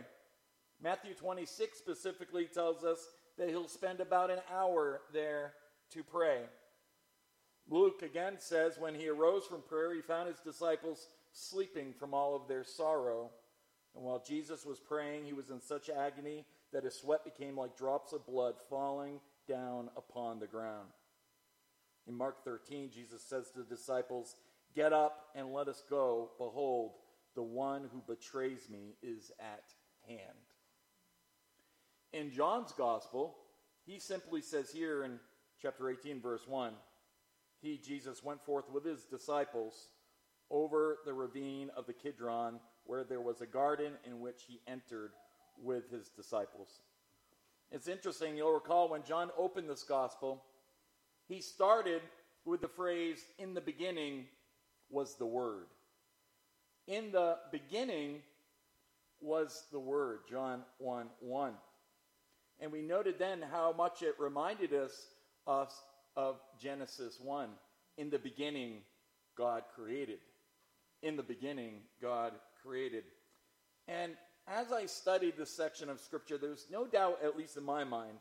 Matthew 0.81 1.15
26 1.15 1.77
specifically 1.77 2.47
tells 2.47 2.85
us 2.85 3.09
that 3.37 3.49
he'll 3.49 3.67
spend 3.67 3.99
about 3.99 4.31
an 4.31 4.41
hour 4.55 5.01
there 5.13 5.55
to 5.93 6.05
pray. 6.05 6.43
Luke 7.69 8.03
again 8.03 8.37
says 8.39 8.79
when 8.79 8.95
he 8.95 9.09
arose 9.09 9.45
from 9.45 9.63
prayer, 9.63 9.93
he 9.93 10.01
found 10.01 10.29
his 10.29 10.39
disciples 10.39 11.09
sleeping 11.33 11.93
from 11.99 12.15
all 12.15 12.37
of 12.37 12.47
their 12.47 12.65
sorrow. 12.65 13.31
And 13.97 14.05
while 14.05 14.23
Jesus 14.25 14.65
was 14.65 14.79
praying, 14.79 15.25
he 15.25 15.33
was 15.33 15.51
in 15.51 15.61
such 15.61 15.91
agony 15.91 16.45
that 16.73 16.85
his 16.85 16.95
sweat 16.95 17.25
became 17.25 17.57
like 17.57 17.77
drops 17.77 18.13
of 18.13 18.27
blood 18.27 18.55
falling 18.69 19.21
down 19.47 19.91
upon 19.97 20.39
the 20.39 20.47
ground. 20.47 20.89
In 22.07 22.15
Mark 22.15 22.45
13, 22.45 22.91
Jesus 22.91 23.23
says 23.23 23.51
to 23.51 23.59
the 23.59 23.65
disciples, 23.65 24.37
Get 24.75 24.93
up 24.93 25.29
and 25.35 25.53
let 25.53 25.69
us 25.69 25.83
go. 25.89 26.31
Behold, 26.39 26.93
the 27.35 27.43
one 27.43 27.89
who 27.93 28.03
betrays 28.07 28.69
me 28.71 28.97
is 29.03 29.31
at 29.39 29.65
hand. 30.07 30.21
In 32.13 32.31
John's 32.31 32.73
gospel, 32.73 33.37
he 33.85 33.99
simply 33.99 34.41
says 34.41 34.71
here 34.71 35.05
in 35.05 35.19
chapter 35.61 35.91
18, 35.91 36.21
verse 36.21 36.47
1, 36.47 36.73
he, 37.61 37.77
Jesus, 37.77 38.23
went 38.23 38.45
forth 38.45 38.71
with 38.71 38.85
his 38.85 39.05
disciples 39.05 39.89
over 40.51 40.99
the 41.05 41.13
ravine 41.13 41.71
of 41.77 41.87
the 41.87 41.93
Kidron, 41.93 42.61
where 42.85 43.05
there 43.05 43.21
was 43.21 43.41
a 43.41 43.47
garden 43.47 43.95
in 44.07 44.21
which 44.21 44.45
he 44.47 44.61
entered 44.67 45.13
with 45.63 45.91
his 45.91 46.09
disciples. 46.09 46.81
It's 47.71 47.89
interesting, 47.89 48.37
you'll 48.37 48.53
recall 48.53 48.89
when 48.89 49.03
John 49.03 49.31
opened 49.37 49.69
this 49.69 49.83
gospel, 49.83 50.43
he 51.29 51.41
started 51.41 52.01
with 52.45 52.61
the 52.63 52.69
phrase, 52.69 53.25
In 53.39 53.53
the 53.55 53.61
beginning 53.61 54.25
was 54.91 55.17
the 55.17 55.27
Word. 55.27 55.67
In 56.87 57.13
the 57.13 57.37
beginning 57.53 58.23
was 59.21 59.65
the 59.71 59.79
Word, 59.79 60.21
John 60.31 60.63
1 60.79 61.09
1. 61.21 61.53
And 62.61 62.73
we 62.73 62.83
noted 62.83 63.19
then 63.19 63.43
how 63.43 63.73
much 63.77 64.03
it 64.03 64.15
reminded 64.19 64.73
us 64.73 65.09
of, 65.47 65.73
of 66.17 66.37
Genesis 66.61 67.19
1. 67.21 67.51
In 67.99 68.11
the 68.11 68.19
beginning, 68.19 68.79
God 69.37 69.63
created. 69.75 70.19
In 71.03 71.17
the 71.17 71.23
beginning, 71.23 71.81
God 72.01 72.33
created. 72.63 73.05
And 73.87 74.13
as 74.51 74.73
I 74.73 74.87
studied 74.87 75.37
this 75.37 75.55
section 75.55 75.89
of 75.89 76.01
Scripture, 76.01 76.39
there's 76.39 76.67
no 76.71 76.87
doubt, 76.87 77.19
at 77.25 77.37
least 77.37 77.57
in 77.57 77.65
my 77.65 77.85
mind, 77.85 78.19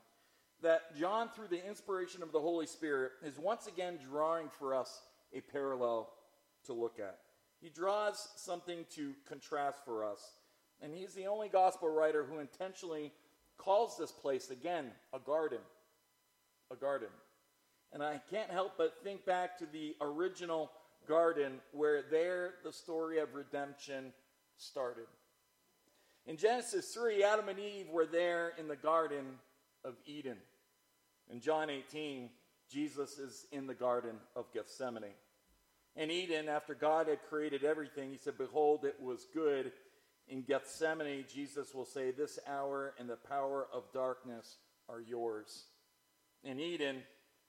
that 0.62 0.98
John, 0.98 1.30
through 1.30 1.48
the 1.50 1.68
inspiration 1.68 2.24
of 2.24 2.32
the 2.32 2.40
Holy 2.40 2.66
Spirit, 2.66 3.12
is 3.24 3.38
once 3.38 3.68
again 3.68 4.00
drawing 4.10 4.50
for 4.50 4.76
us 4.76 5.02
a 5.34 5.42
parallel 5.42 6.10
to 6.66 6.74
look 6.74 7.00
at. 7.00 7.20
He 7.62 7.70
draws 7.70 8.28
something 8.36 8.86
to 8.96 9.14
contrast 9.28 9.80
for 9.86 10.04
us. 10.04 10.20
And 10.82 10.94
he's 10.94 11.14
the 11.14 11.28
only 11.28 11.50
gospel 11.50 11.90
writer 11.90 12.24
who 12.24 12.40
intentionally 12.40 13.12
calls 13.58 13.98
this 13.98 14.12
place, 14.12 14.52
again, 14.52 14.92
a 15.14 15.20
garden. 15.20 15.60
a 16.72 16.76
garden. 16.76 17.10
And 17.94 18.04
I 18.04 18.22
can't 18.30 18.52
help 18.52 18.74
but 18.78 19.02
think 19.04 19.26
back 19.26 19.58
to 19.60 19.66
the 19.66 19.96
original 20.02 20.72
garden 21.08 21.54
where 21.72 22.04
there 22.12 22.56
the 22.64 22.74
story 22.74 23.20
of 23.20 23.34
redemption 23.34 24.12
started. 24.58 25.06
In 26.28 26.36
Genesis 26.36 26.94
3, 26.94 27.24
Adam 27.24 27.48
and 27.48 27.58
Eve 27.58 27.88
were 27.90 28.06
there 28.06 28.52
in 28.60 28.68
the 28.68 28.76
Garden 28.76 29.26
of 29.86 29.96
Eden. 30.06 30.36
In 31.32 31.40
John 31.40 31.70
18, 31.70 32.30
Jesus 32.70 33.18
is 33.18 33.46
in 33.54 33.66
the 33.66 33.74
Garden 33.74 34.18
of 34.36 34.52
Gethsemane. 34.54 35.16
In 35.96 36.12
Eden, 36.12 36.50
after 36.50 36.76
God 36.76 37.08
had 37.08 37.20
created 37.30 37.64
everything, 37.64 38.12
he 38.12 38.18
said, 38.18 38.38
Behold, 38.38 38.84
it 38.84 38.98
was 39.02 39.26
good. 39.34 39.72
In 40.28 40.42
Gethsemane, 40.42 41.24
Jesus 41.34 41.74
will 41.74 41.86
say, 41.86 42.12
This 42.12 42.40
hour 42.46 42.94
and 43.00 43.10
the 43.10 43.16
power 43.16 43.66
of 43.74 43.94
darkness 43.94 44.58
are 44.90 45.00
yours. 45.00 45.68
In 46.44 46.60
Eden, 46.60 47.04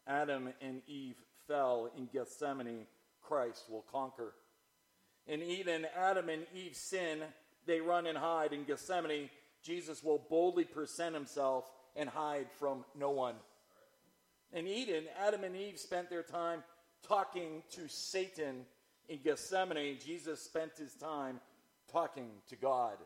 Adam 0.06 0.50
and 0.60 0.82
Eve 0.86 1.16
fell. 1.48 1.90
In 1.96 2.06
Gethsemane, 2.06 2.86
Christ 3.22 3.64
will 3.68 3.84
conquer. 3.90 4.34
In 5.26 5.42
Eden, 5.42 5.84
Adam 5.96 6.28
and 6.28 6.46
Eve 6.54 6.76
sin 6.76 7.22
they 7.68 7.80
run 7.80 8.06
and 8.06 8.18
hide 8.18 8.52
in 8.52 8.64
Gethsemane, 8.64 9.30
Jesus 9.62 10.02
will 10.02 10.24
boldly 10.30 10.64
present 10.64 11.14
himself 11.14 11.70
and 11.94 12.08
hide 12.08 12.46
from 12.58 12.84
no 12.98 13.10
one. 13.10 13.34
In 14.52 14.66
Eden, 14.66 15.04
Adam 15.20 15.44
and 15.44 15.54
Eve 15.54 15.78
spent 15.78 16.08
their 16.08 16.22
time 16.22 16.64
talking 17.06 17.62
to 17.72 17.86
Satan. 17.86 18.64
In 19.08 19.18
Gethsemane, 19.22 19.98
Jesus 20.04 20.40
spent 20.40 20.72
his 20.78 20.94
time 20.94 21.40
talking 21.92 22.30
to 22.48 22.56
God. 22.56 22.96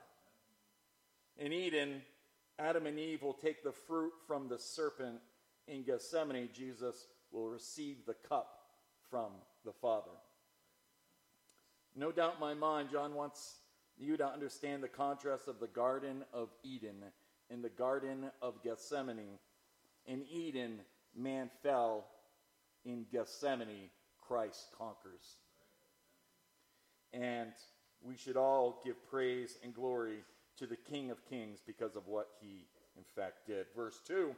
In 1.38 1.52
Eden, 1.52 2.02
Adam 2.58 2.86
and 2.86 2.98
Eve 2.98 3.22
will 3.22 3.32
take 3.32 3.64
the 3.64 3.72
fruit 3.72 4.12
from 4.26 4.48
the 4.48 4.58
serpent. 4.58 5.18
In 5.66 5.82
Gethsemane, 5.82 6.50
Jesus 6.52 7.06
will 7.32 7.48
receive 7.48 8.06
the 8.06 8.14
cup 8.28 8.60
from 9.10 9.32
the 9.64 9.72
Father. 9.72 10.10
No 11.96 12.12
doubt 12.12 12.34
in 12.34 12.40
my 12.40 12.54
mind, 12.54 12.90
John 12.92 13.14
wants 13.14 13.56
you 13.98 14.16
to 14.16 14.26
understand 14.26 14.82
the 14.82 14.88
contrast 14.88 15.48
of 15.48 15.60
the 15.60 15.66
Garden 15.66 16.24
of 16.32 16.48
Eden 16.62 17.04
and 17.50 17.62
the 17.62 17.68
Garden 17.68 18.30
of 18.40 18.62
Gethsemane. 18.62 19.38
In 20.06 20.24
Eden, 20.30 20.80
man 21.16 21.50
fell. 21.62 22.06
In 22.84 23.06
Gethsemane, 23.12 23.90
Christ 24.20 24.68
conquers. 24.76 25.36
And 27.12 27.52
we 28.02 28.16
should 28.16 28.36
all 28.36 28.80
give 28.84 28.96
praise 29.08 29.58
and 29.62 29.74
glory 29.74 30.24
to 30.58 30.66
the 30.66 30.76
King 30.76 31.10
of 31.10 31.24
Kings 31.28 31.60
because 31.64 31.94
of 31.94 32.08
what 32.08 32.28
he, 32.40 32.66
in 32.96 33.04
fact, 33.14 33.46
did. 33.46 33.66
Verse 33.76 34.00
2 34.06 34.34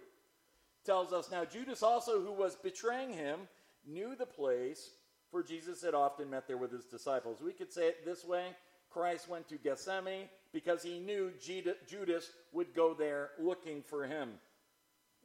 tells 0.85 1.13
us 1.13 1.31
Now, 1.31 1.45
Judas 1.45 1.83
also, 1.83 2.21
who 2.21 2.33
was 2.33 2.57
betraying 2.57 3.13
him, 3.13 3.41
knew 3.87 4.15
the 4.15 4.27
place, 4.27 4.91
for 5.31 5.43
Jesus 5.43 5.83
had 5.83 5.95
often 5.95 6.31
met 6.31 6.47
there 6.47 6.59
with 6.59 6.73
his 6.73 6.85
disciples. 6.85 7.41
We 7.43 7.53
could 7.53 7.73
say 7.73 7.89
it 7.89 8.05
this 8.05 8.25
way 8.25 8.49
Christ 8.95 9.29
went 9.29 9.49
to 9.49 9.59
Gethsemane 9.59 10.29
because 10.53 10.83
he 10.83 11.01
knew 11.01 11.33
Judas 11.41 12.31
would 12.53 12.75
go 12.75 12.95
there 12.95 13.31
looking 13.41 13.83
for 13.83 14.07
him. 14.07 14.31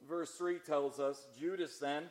Verse 0.08 0.32
3 0.32 0.58
tells 0.58 0.98
us 0.98 1.24
Judas 1.38 1.78
then, 1.78 2.04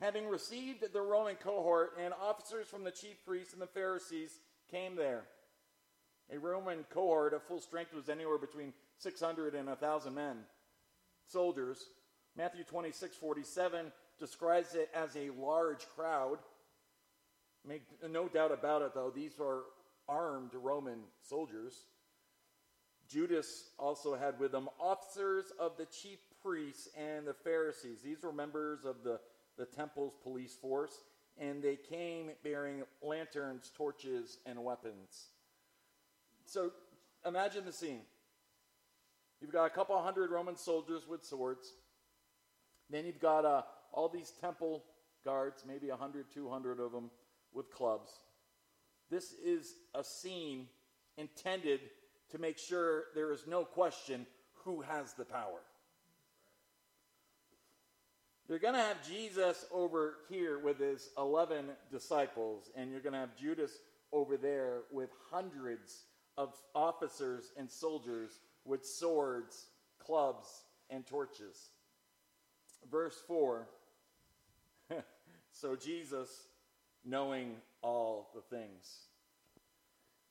having 0.00 0.28
received 0.28 0.84
the 0.92 1.00
Roman 1.00 1.36
cohort 1.36 1.92
and 1.98 2.12
officers 2.22 2.66
from 2.68 2.84
the 2.84 2.90
chief 2.90 3.24
priests 3.26 3.54
and 3.54 3.62
the 3.62 3.66
Pharisees, 3.66 4.38
came 4.70 4.96
there. 4.96 5.22
A 6.30 6.38
Roman 6.38 6.84
cohort 6.90 7.32
of 7.32 7.42
full 7.42 7.60
strength 7.60 7.94
was 7.94 8.10
anywhere 8.10 8.36
between 8.36 8.74
600 8.98 9.54
and 9.54 9.68
1,000 9.68 10.14
men, 10.14 10.36
soldiers. 11.26 11.78
Matthew 12.36 12.64
26 12.64 13.16
47 13.16 13.90
describes 14.18 14.74
it 14.74 14.90
as 14.94 15.16
a 15.16 15.30
large 15.30 15.86
crowd. 15.96 16.38
Make 17.66 17.82
no 18.10 18.28
doubt 18.28 18.52
about 18.52 18.82
it, 18.82 18.92
though, 18.94 19.10
these 19.14 19.32
are 19.40 19.62
armed 20.08 20.50
Roman 20.54 21.00
soldiers. 21.20 21.84
Judas 23.08 23.70
also 23.78 24.14
had 24.14 24.38
with 24.38 24.54
him 24.54 24.68
officers 24.78 25.46
of 25.58 25.76
the 25.76 25.86
chief 25.86 26.18
priests 26.42 26.88
and 26.96 27.26
the 27.26 27.34
Pharisees. 27.34 28.00
These 28.02 28.22
were 28.22 28.32
members 28.32 28.84
of 28.84 29.02
the, 29.02 29.18
the 29.56 29.64
temple's 29.64 30.14
police 30.22 30.54
force, 30.54 31.00
and 31.38 31.62
they 31.62 31.76
came 31.76 32.30
bearing 32.44 32.82
lanterns, 33.02 33.70
torches, 33.74 34.38
and 34.44 34.62
weapons. 34.62 35.28
So 36.44 36.72
imagine 37.26 37.64
the 37.64 37.72
scene. 37.72 38.02
You've 39.40 39.52
got 39.52 39.64
a 39.64 39.70
couple 39.70 40.00
hundred 40.02 40.30
Roman 40.30 40.56
soldiers 40.56 41.06
with 41.08 41.24
swords. 41.24 41.72
Then 42.90 43.06
you've 43.06 43.20
got 43.20 43.44
uh, 43.44 43.62
all 43.92 44.08
these 44.08 44.32
temple 44.40 44.84
guards, 45.24 45.64
maybe 45.66 45.88
100, 45.88 46.26
200 46.32 46.80
of 46.80 46.92
them, 46.92 47.10
with 47.52 47.70
clubs. 47.70 48.10
This 49.10 49.32
is 49.44 49.74
a 49.94 50.04
scene 50.04 50.66
intended 51.16 51.80
to 52.30 52.38
make 52.38 52.58
sure 52.58 53.04
there 53.14 53.32
is 53.32 53.46
no 53.46 53.64
question 53.64 54.26
who 54.64 54.82
has 54.82 55.14
the 55.14 55.24
power. 55.24 55.60
You're 58.48 58.58
going 58.58 58.74
to 58.74 58.80
have 58.80 59.06
Jesus 59.06 59.66
over 59.70 60.16
here 60.30 60.58
with 60.58 60.78
his 60.78 61.10
11 61.18 61.66
disciples, 61.90 62.70
and 62.74 62.90
you're 62.90 63.00
going 63.00 63.12
to 63.12 63.18
have 63.18 63.36
Judas 63.36 63.72
over 64.10 64.36
there 64.38 64.80
with 64.90 65.10
hundreds 65.30 66.04
of 66.38 66.54
officers 66.74 67.52
and 67.58 67.70
soldiers 67.70 68.38
with 68.64 68.86
swords, 68.86 69.66
clubs, 69.98 70.62
and 70.88 71.06
torches. 71.06 71.70
Verse 72.90 73.16
4 73.26 73.68
So 75.52 75.76
Jesus, 75.76 76.28
knowing 77.04 77.56
all 77.82 78.30
the 78.34 78.56
things 78.56 79.08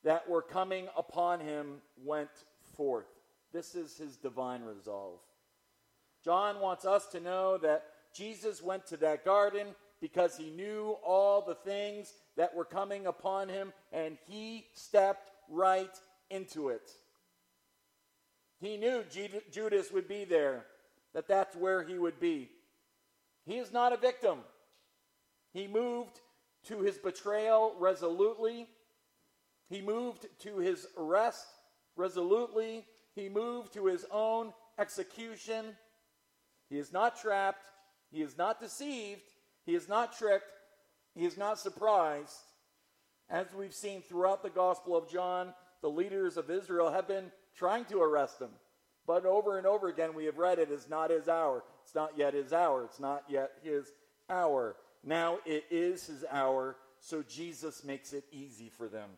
that 0.04 0.28
were 0.28 0.42
coming 0.42 0.88
upon 0.96 1.40
him 1.40 1.82
went 2.04 2.30
forth. 2.76 3.06
This 3.52 3.74
is 3.74 3.96
his 3.96 4.16
divine 4.16 4.62
resolve. 4.62 5.18
John 6.24 6.60
wants 6.60 6.84
us 6.84 7.06
to 7.08 7.20
know 7.20 7.58
that 7.58 7.84
Jesus 8.14 8.62
went 8.62 8.86
to 8.86 8.96
that 8.98 9.24
garden 9.24 9.68
because 10.00 10.36
he 10.36 10.50
knew 10.50 10.96
all 11.04 11.42
the 11.42 11.54
things 11.54 12.12
that 12.36 12.54
were 12.54 12.64
coming 12.64 13.06
upon 13.06 13.48
him 13.48 13.72
and 13.92 14.16
he 14.26 14.66
stepped 14.74 15.30
right 15.50 15.94
into 16.30 16.68
it. 16.68 16.90
He 18.60 18.76
knew 18.76 19.04
Judas 19.50 19.92
would 19.92 20.08
be 20.08 20.24
there, 20.24 20.66
that 21.14 21.28
that's 21.28 21.56
where 21.56 21.82
he 21.82 21.98
would 21.98 22.18
be. 22.18 22.48
He 23.46 23.58
is 23.58 23.72
not 23.72 23.92
a 23.92 23.96
victim. 23.96 24.38
He 25.52 25.66
moved 25.66 26.20
to 26.68 26.80
his 26.80 26.98
betrayal 26.98 27.74
resolutely. 27.78 28.68
He 29.68 29.80
moved 29.80 30.26
to 30.40 30.58
his 30.58 30.86
arrest 30.96 31.46
resolutely. 31.96 32.84
He 33.14 33.28
moved 33.28 33.74
to 33.74 33.86
his 33.86 34.06
own 34.10 34.52
execution. 34.78 35.76
He 36.70 36.78
is 36.78 36.92
not 36.92 37.20
trapped. 37.20 37.66
He 38.10 38.22
is 38.22 38.38
not 38.38 38.60
deceived. 38.60 39.22
He 39.66 39.74
is 39.74 39.88
not 39.88 40.16
tricked. 40.16 40.52
He 41.14 41.24
is 41.24 41.36
not 41.36 41.58
surprised. 41.58 42.36
As 43.28 43.46
we've 43.52 43.74
seen 43.74 44.00
throughout 44.00 44.42
the 44.42 44.50
Gospel 44.50 44.96
of 44.96 45.10
John, 45.10 45.52
the 45.82 45.90
leaders 45.90 46.36
of 46.36 46.50
Israel 46.50 46.90
have 46.90 47.06
been 47.06 47.30
trying 47.54 47.84
to 47.86 48.00
arrest 48.00 48.40
him. 48.40 48.50
But 49.06 49.26
over 49.26 49.58
and 49.58 49.66
over 49.66 49.88
again, 49.88 50.14
we 50.14 50.26
have 50.26 50.38
read 50.38 50.58
it 50.58 50.70
is 50.70 50.88
not 50.88 51.10
his 51.10 51.28
hour. 51.28 51.64
It's 51.82 51.94
not 51.94 52.12
yet 52.16 52.34
his 52.34 52.52
hour. 52.52 52.84
It's 52.84 53.00
not 53.00 53.24
yet 53.28 53.52
his 53.62 53.90
hour. 54.30 54.76
Now 55.08 55.38
it 55.46 55.64
is 55.70 56.06
his 56.06 56.22
hour, 56.30 56.76
so 57.00 57.22
Jesus 57.22 57.82
makes 57.82 58.12
it 58.12 58.24
easy 58.30 58.68
for 58.68 58.88
them. 58.88 59.08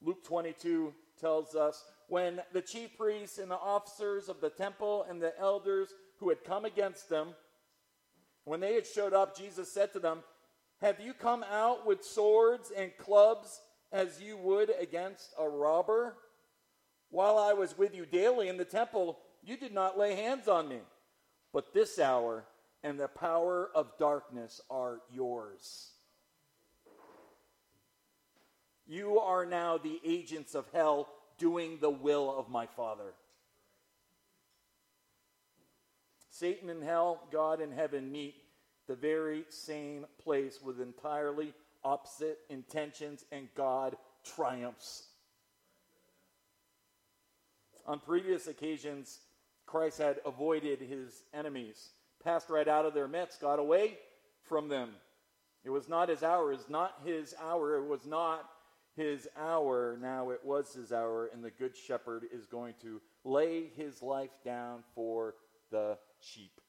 Luke 0.00 0.24
22 0.24 0.94
tells 1.20 1.54
us 1.54 1.84
when 2.08 2.40
the 2.54 2.62
chief 2.62 2.96
priests 2.96 3.36
and 3.36 3.50
the 3.50 3.58
officers 3.58 4.30
of 4.30 4.40
the 4.40 4.48
temple 4.48 5.04
and 5.06 5.20
the 5.20 5.38
elders 5.38 5.90
who 6.18 6.30
had 6.30 6.44
come 6.44 6.64
against 6.64 7.10
them, 7.10 7.34
when 8.44 8.60
they 8.60 8.72
had 8.72 8.86
showed 8.86 9.12
up, 9.12 9.36
Jesus 9.36 9.70
said 9.70 9.92
to 9.92 9.98
them, 9.98 10.20
Have 10.80 10.98
you 10.98 11.12
come 11.12 11.44
out 11.52 11.86
with 11.86 12.02
swords 12.02 12.72
and 12.74 12.96
clubs 12.96 13.60
as 13.92 14.22
you 14.22 14.38
would 14.38 14.72
against 14.80 15.34
a 15.38 15.46
robber? 15.46 16.14
While 17.10 17.36
I 17.36 17.52
was 17.52 17.76
with 17.76 17.94
you 17.94 18.06
daily 18.06 18.48
in 18.48 18.56
the 18.56 18.64
temple, 18.64 19.18
you 19.44 19.58
did 19.58 19.74
not 19.74 19.98
lay 19.98 20.14
hands 20.14 20.48
on 20.48 20.70
me. 20.70 20.78
But 21.52 21.74
this 21.74 21.98
hour, 21.98 22.46
and 22.86 23.00
the 23.00 23.08
power 23.08 23.68
of 23.74 23.98
darkness 23.98 24.60
are 24.70 25.00
yours. 25.12 25.90
You 28.86 29.18
are 29.18 29.44
now 29.44 29.76
the 29.76 30.00
agents 30.04 30.54
of 30.54 30.68
hell 30.72 31.08
doing 31.36 31.78
the 31.80 31.90
will 31.90 32.32
of 32.38 32.48
my 32.48 32.66
Father. 32.66 33.14
Satan 36.30 36.70
in 36.70 36.80
hell, 36.80 37.26
God 37.32 37.60
in 37.60 37.72
heaven 37.72 38.12
meet 38.12 38.36
the 38.86 38.94
very 38.94 39.46
same 39.48 40.06
place 40.22 40.60
with 40.62 40.80
entirely 40.80 41.54
opposite 41.82 42.38
intentions, 42.50 43.24
and 43.32 43.48
God 43.56 43.96
triumphs. 44.36 45.08
On 47.84 47.98
previous 47.98 48.46
occasions, 48.46 49.22
Christ 49.66 49.98
had 49.98 50.20
avoided 50.24 50.80
his 50.80 51.24
enemies 51.34 51.90
passed 52.26 52.50
right 52.50 52.66
out 52.66 52.84
of 52.84 52.92
their 52.92 53.06
midst, 53.06 53.40
got 53.40 53.60
away 53.60 53.96
from 54.42 54.68
them. 54.68 54.90
It 55.64 55.70
was 55.70 55.88
not 55.88 56.08
his 56.08 56.24
hour. 56.24 56.52
It 56.52 56.56
was 56.56 56.68
not 56.68 56.94
his 57.04 57.34
hour. 57.40 57.76
It 57.76 57.88
was 57.88 58.04
not 58.04 58.44
his 58.96 59.28
hour. 59.38 59.96
Now 60.02 60.30
it 60.30 60.40
was 60.44 60.74
his 60.74 60.92
hour, 60.92 61.30
and 61.32 61.44
the 61.44 61.52
good 61.52 61.76
shepherd 61.76 62.24
is 62.32 62.46
going 62.46 62.74
to 62.82 63.00
lay 63.24 63.70
his 63.76 64.02
life 64.02 64.32
down 64.44 64.82
for 64.94 65.34
the 65.70 65.98
sheep. 66.20 66.60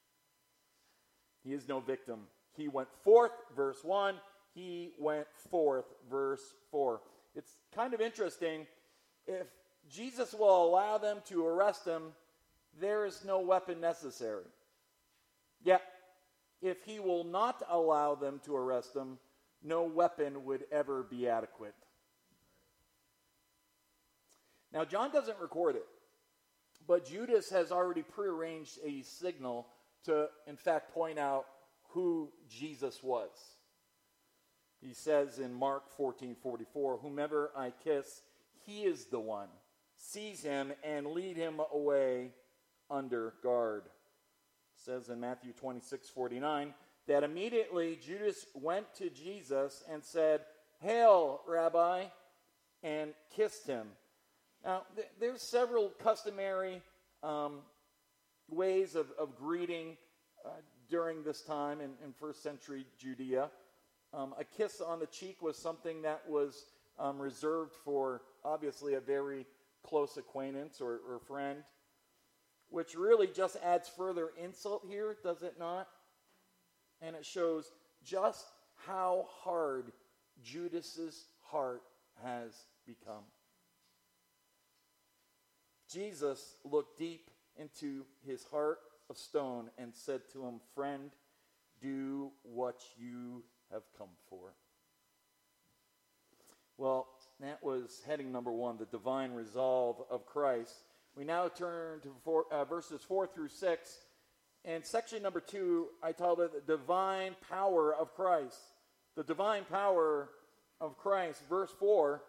He 1.42 1.52
is 1.52 1.66
no 1.68 1.80
victim. 1.80 2.20
He 2.56 2.68
went 2.68 2.88
forth, 3.02 3.32
verse 3.56 3.82
1. 3.82 4.14
He 4.54 4.92
went 4.98 5.26
forth, 5.50 5.86
verse 6.08 6.54
4. 6.70 7.00
It's 7.34 7.56
kind 7.74 7.94
of 7.94 8.00
interesting. 8.00 8.66
If 9.26 9.48
Jesus 9.90 10.34
will 10.34 10.68
allow 10.68 10.98
them 10.98 11.18
to 11.26 11.44
arrest 11.44 11.84
him, 11.84 12.02
there 12.80 13.04
is 13.06 13.24
no 13.24 13.40
weapon 13.40 13.80
necessary. 13.80 14.44
Yet, 15.62 15.82
if 16.60 16.84
he 16.84 16.98
will 16.98 17.24
not 17.24 17.62
allow 17.68 18.14
them 18.14 18.40
to 18.44 18.56
arrest 18.56 18.94
him, 18.94 19.18
no 19.62 19.84
weapon 19.84 20.44
would 20.44 20.64
ever 20.70 21.02
be 21.02 21.28
adequate. 21.28 21.74
Now, 24.72 24.84
John 24.84 25.10
doesn't 25.10 25.38
record 25.38 25.76
it, 25.76 25.86
but 26.86 27.06
Judas 27.06 27.50
has 27.50 27.72
already 27.72 28.02
prearranged 28.02 28.78
a 28.84 29.02
signal 29.02 29.66
to, 30.04 30.28
in 30.46 30.56
fact, 30.56 30.92
point 30.92 31.18
out 31.18 31.46
who 31.90 32.30
Jesus 32.48 33.02
was. 33.02 33.30
He 34.80 34.92
says 34.94 35.38
in 35.38 35.52
Mark 35.52 35.90
14 35.96 36.36
44, 36.40 36.98
Whomever 36.98 37.50
I 37.56 37.72
kiss, 37.82 38.22
he 38.64 38.82
is 38.82 39.06
the 39.06 39.18
one. 39.18 39.48
Seize 39.96 40.42
him 40.42 40.72
and 40.84 41.08
lead 41.08 41.36
him 41.36 41.60
away 41.72 42.30
under 42.90 43.34
guard. 43.42 43.84
Says 44.88 45.10
in 45.10 45.20
Matthew 45.20 45.52
26 45.52 46.08
49 46.08 46.72
that 47.08 47.22
immediately 47.22 47.98
Judas 48.02 48.46
went 48.54 48.86
to 48.94 49.10
Jesus 49.10 49.84
and 49.92 50.02
said, 50.02 50.40
Hail, 50.80 51.42
Rabbi, 51.46 52.04
and 52.82 53.10
kissed 53.36 53.66
him. 53.66 53.88
Now, 54.64 54.84
th- 54.96 55.08
there's 55.20 55.42
several 55.42 55.90
customary 56.02 56.80
um, 57.22 57.58
ways 58.48 58.94
of, 58.94 59.08
of 59.18 59.36
greeting 59.36 59.98
uh, 60.42 60.52
during 60.88 61.22
this 61.22 61.42
time 61.42 61.82
in, 61.82 61.90
in 62.02 62.14
first 62.18 62.42
century 62.42 62.86
Judea. 62.98 63.50
Um, 64.14 64.34
a 64.38 64.44
kiss 64.44 64.80
on 64.80 65.00
the 65.00 65.06
cheek 65.08 65.42
was 65.42 65.58
something 65.58 66.00
that 66.00 66.22
was 66.26 66.64
um, 66.98 67.18
reserved 67.18 67.74
for, 67.84 68.22
obviously, 68.42 68.94
a 68.94 69.00
very 69.00 69.44
close 69.82 70.16
acquaintance 70.16 70.80
or, 70.80 71.00
or 71.06 71.20
friend, 71.26 71.58
which 72.70 72.94
really 72.94 73.26
just 73.26 73.56
adds 73.64 73.88
further 73.88 74.30
insult 74.42 74.84
here, 74.88 75.16
does 75.22 75.42
it 75.42 75.56
not? 75.58 75.88
And 77.00 77.16
it 77.16 77.24
shows 77.24 77.70
just 78.04 78.44
how 78.86 79.26
hard 79.42 79.92
Judas's 80.42 81.26
heart 81.50 81.82
has 82.22 82.52
become. 82.86 83.24
Jesus 85.90 86.56
looked 86.64 86.98
deep 86.98 87.30
into 87.56 88.04
his 88.26 88.44
heart 88.44 88.78
of 89.08 89.16
stone 89.16 89.70
and 89.78 89.94
said 89.94 90.20
to 90.32 90.44
him, 90.44 90.60
Friend, 90.74 91.10
do 91.80 92.30
what 92.42 92.82
you 92.96 93.42
have 93.72 93.82
come 93.96 94.08
for. 94.28 94.52
Well, 96.76 97.08
that 97.40 97.62
was 97.62 98.02
heading 98.06 98.30
number 98.30 98.52
one, 98.52 98.76
the 98.76 98.86
divine 98.86 99.32
resolve 99.32 100.02
of 100.10 100.26
Christ. 100.26 100.74
We 101.18 101.24
now 101.24 101.48
turn 101.48 101.98
to 102.02 102.14
four, 102.22 102.44
uh, 102.52 102.64
verses 102.64 103.02
four 103.02 103.26
through 103.26 103.48
six. 103.48 103.98
And 104.64 104.86
section 104.86 105.20
number 105.20 105.40
two, 105.40 105.88
I 106.00 106.12
titled 106.12 106.40
it 106.40 106.64
The 106.64 106.76
Divine 106.76 107.34
Power 107.50 107.92
of 107.92 108.14
Christ. 108.14 108.60
The 109.16 109.24
divine 109.24 109.64
power 109.64 110.28
of 110.80 110.96
Christ. 110.96 111.42
Verse 111.48 111.72
4 111.80 112.22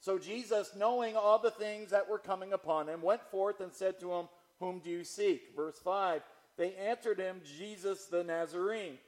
So 0.00 0.18
Jesus, 0.18 0.72
knowing 0.76 1.16
all 1.16 1.38
the 1.38 1.52
things 1.52 1.90
that 1.90 2.10
were 2.10 2.18
coming 2.18 2.52
upon 2.52 2.88
him, 2.88 3.02
went 3.02 3.22
forth 3.30 3.60
and 3.60 3.72
said 3.72 4.00
to 4.00 4.14
him, 4.14 4.28
Whom 4.58 4.80
do 4.80 4.90
you 4.90 5.04
seek? 5.04 5.54
Verse 5.54 5.78
5 5.78 6.22
They 6.56 6.74
answered 6.74 7.20
him, 7.20 7.40
Jesus 7.56 8.06
the 8.06 8.24
Nazarene. 8.24 8.98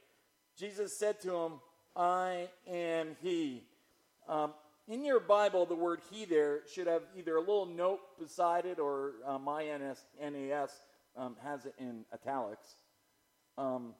Jesus 0.57 0.97
said 0.97 1.19
to 1.23 1.35
him, 1.35 1.51
I 1.97 2.47
am 2.65 3.17
he. 3.21 3.63
Um, 4.29 4.53
in 4.87 5.05
your 5.05 5.19
Bible, 5.19 5.65
the 5.65 5.75
word 5.75 6.01
he 6.11 6.25
there 6.25 6.61
should 6.73 6.87
have 6.87 7.03
either 7.17 7.37
a 7.37 7.39
little 7.39 7.65
note 7.65 7.99
beside 8.19 8.65
it 8.65 8.79
or 8.79 9.13
uh, 9.25 9.37
my 9.37 9.65
NAS 9.65 10.81
um, 11.15 11.35
has 11.41 11.65
it 11.65 11.73
in 11.79 12.03
italics. 12.13 12.75
Um, 13.57 13.93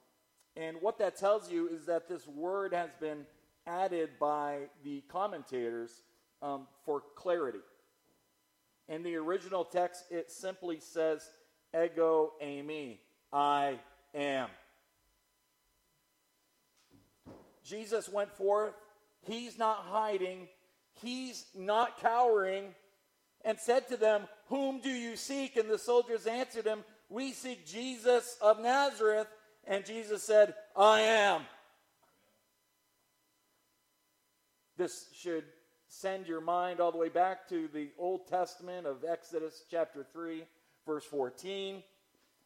and 0.56 0.76
what 0.80 0.98
that 0.98 1.16
tells 1.16 1.50
you 1.50 1.68
is 1.68 1.86
that 1.86 2.08
this 2.08 2.26
word 2.28 2.74
has 2.74 2.90
been 3.00 3.26
added 3.66 4.10
by 4.20 4.58
the 4.84 5.02
commentators 5.08 6.02
um, 6.42 6.66
for 6.84 7.02
clarity. 7.14 7.60
In 8.88 9.02
the 9.02 9.16
original 9.16 9.64
text, 9.64 10.04
it 10.10 10.30
simply 10.30 10.78
says, 10.80 11.30
Ego 11.74 12.32
eimi, 12.42 12.98
I 13.32 13.78
am. 14.14 14.48
Jesus 17.64 18.08
went 18.08 18.30
forth. 18.30 18.74
He's 19.22 19.58
not 19.58 19.78
hiding. 19.78 20.48
He's 21.02 21.46
not 21.54 22.00
cowering. 22.00 22.74
And 23.44 23.58
said 23.58 23.88
to 23.88 23.98
them, 23.98 24.22
Whom 24.48 24.80
do 24.80 24.88
you 24.88 25.16
seek? 25.16 25.56
And 25.56 25.68
the 25.68 25.78
soldiers 25.78 26.26
answered 26.26 26.64
him, 26.64 26.82
We 27.10 27.32
seek 27.32 27.66
Jesus 27.66 28.38
of 28.40 28.60
Nazareth. 28.60 29.26
And 29.66 29.84
Jesus 29.84 30.22
said, 30.22 30.54
I 30.74 31.00
am. 31.00 31.42
This 34.76 35.06
should 35.14 35.44
send 35.88 36.26
your 36.26 36.40
mind 36.40 36.80
all 36.80 36.90
the 36.90 36.98
way 36.98 37.08
back 37.08 37.48
to 37.48 37.68
the 37.72 37.90
Old 37.98 38.26
Testament 38.28 38.86
of 38.86 39.04
Exodus 39.08 39.62
chapter 39.70 40.04
3, 40.12 40.42
verse 40.86 41.04
14, 41.04 41.82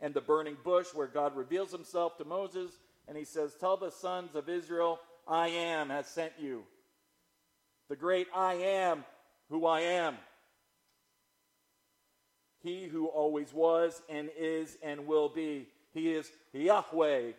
and 0.00 0.12
the 0.12 0.20
burning 0.20 0.56
bush 0.62 0.88
where 0.94 1.06
God 1.06 1.34
reveals 1.34 1.72
himself 1.72 2.18
to 2.18 2.24
Moses. 2.24 2.72
And 3.06 3.16
he 3.16 3.24
says, 3.24 3.54
Tell 3.54 3.76
the 3.76 3.90
sons 3.90 4.34
of 4.34 4.48
Israel, 4.48 5.00
I 5.26 5.48
am 5.48 5.88
has 5.90 6.06
sent 6.06 6.32
you. 6.38 6.64
The 7.88 7.96
great 7.96 8.28
I 8.34 8.54
am 8.54 9.04
who 9.48 9.66
I 9.66 9.80
am. 9.80 10.16
He 12.62 12.86
who 12.86 13.06
always 13.06 13.52
was 13.52 14.02
and 14.08 14.28
is 14.38 14.76
and 14.82 15.06
will 15.06 15.28
be. 15.28 15.68
He 15.94 16.12
is 16.12 16.30
Yahweh, 16.52 17.32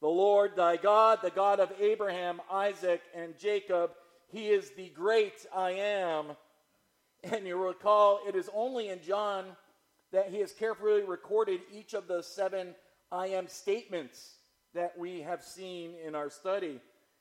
the 0.00 0.08
Lord 0.08 0.54
thy 0.54 0.76
God, 0.76 1.20
the 1.22 1.30
God 1.30 1.58
of 1.58 1.72
Abraham, 1.80 2.40
Isaac, 2.50 3.02
and 3.14 3.36
Jacob. 3.38 3.90
He 4.30 4.48
is 4.48 4.70
the 4.70 4.90
great 4.90 5.44
I 5.54 5.72
am. 5.72 6.36
And 7.24 7.46
you 7.46 7.56
recall, 7.56 8.20
it 8.28 8.36
is 8.36 8.50
only 8.54 8.90
in 8.90 9.02
John 9.02 9.46
that 10.12 10.28
he 10.28 10.38
has 10.40 10.52
carefully 10.52 11.02
recorded 11.02 11.60
each 11.72 11.94
of 11.94 12.06
the 12.06 12.22
seven 12.22 12.74
I 13.10 13.28
am 13.28 13.48
statements 13.48 14.36
that 14.74 14.96
we 14.98 15.22
have 15.22 15.42
seen 15.42 15.94
in 16.06 16.14
our 16.14 16.30
study. 16.30 16.80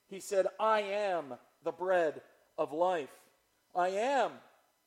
He 0.09 0.19
said, 0.19 0.47
I 0.59 0.81
am 0.81 1.33
the 1.63 1.71
bread 1.71 2.21
of 2.57 2.73
life. 2.73 3.09
I 3.75 3.89
am 3.89 4.31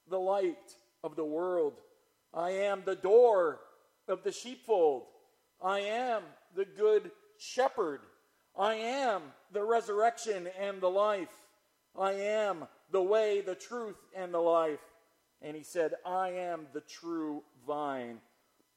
the 0.09 0.19
light 0.19 0.77
of 1.03 1.17
the 1.17 1.25
world. 1.25 1.75
I 2.33 2.51
am 2.51 2.83
the 2.85 2.97
door 2.97 3.61
of 4.09 4.23
the 4.23 4.33
sheepfold. 4.33 5.05
I 5.63 5.81
am 5.81 6.23
the 6.55 6.65
good 6.65 7.11
shepherd. 7.39 8.01
I 8.59 8.75
am 8.75 9.23
the 9.53 9.65
resurrection 9.65 10.49
and 10.59 10.81
the 10.81 10.91
life. 10.91 11.33
I 11.99 12.13
am 12.13 12.67
the 12.91 13.03
way, 13.03 13.41
the 13.41 13.55
truth, 13.55 13.97
and 14.15 14.33
the 14.33 14.39
life. 14.39 14.81
And 15.43 15.57
he 15.57 15.63
said, 15.63 15.93
I 16.05 16.31
am 16.31 16.67
the 16.73 16.83
true 16.83 17.43
vine. 17.67 18.19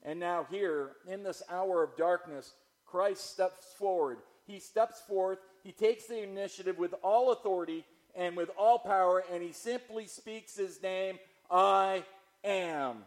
And 0.03 0.19
now, 0.19 0.47
here, 0.49 0.91
in 1.07 1.23
this 1.23 1.43
hour 1.49 1.83
of 1.83 1.97
darkness, 1.97 2.53
Christ 2.85 3.31
steps 3.31 3.65
forward. 3.77 4.17
He 4.47 4.59
steps 4.59 5.01
forth 5.07 5.39
he 5.63 5.71
takes 5.71 6.05
the 6.05 6.23
initiative 6.23 6.77
with 6.77 6.93
all 7.03 7.31
authority 7.31 7.85
and 8.15 8.35
with 8.35 8.49
all 8.57 8.79
power, 8.79 9.23
and 9.31 9.41
he 9.41 9.51
simply 9.51 10.07
speaks 10.07 10.55
his 10.55 10.81
name 10.81 11.19
I 11.49 12.03
am. 12.43 12.97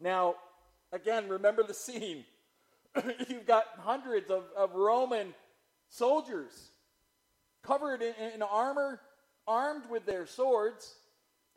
Now, 0.00 0.36
again, 0.92 1.28
remember 1.28 1.62
the 1.62 1.74
scene. 1.74 2.24
You've 3.28 3.46
got 3.46 3.64
hundreds 3.78 4.30
of, 4.30 4.44
of 4.56 4.74
Roman 4.74 5.34
soldiers 5.88 6.70
covered 7.62 8.02
in, 8.02 8.14
in 8.34 8.42
armor, 8.42 9.00
armed 9.46 9.88
with 9.90 10.06
their 10.06 10.26
swords, 10.26 10.94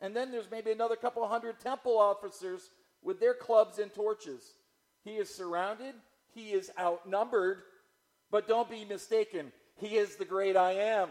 and 0.00 0.14
then 0.14 0.30
there's 0.30 0.50
maybe 0.50 0.70
another 0.70 0.96
couple 0.96 1.26
hundred 1.26 1.60
temple 1.60 1.98
officers 1.98 2.70
with 3.02 3.20
their 3.20 3.34
clubs 3.34 3.78
and 3.78 3.92
torches. 3.92 4.54
He 5.04 5.12
is 5.12 5.34
surrounded, 5.34 5.94
he 6.34 6.50
is 6.50 6.70
outnumbered, 6.78 7.62
but 8.30 8.46
don't 8.46 8.70
be 8.70 8.84
mistaken. 8.84 9.52
He 9.76 9.96
is 9.96 10.16
the 10.16 10.24
great 10.24 10.56
I 10.56 10.72
am. 10.72 11.08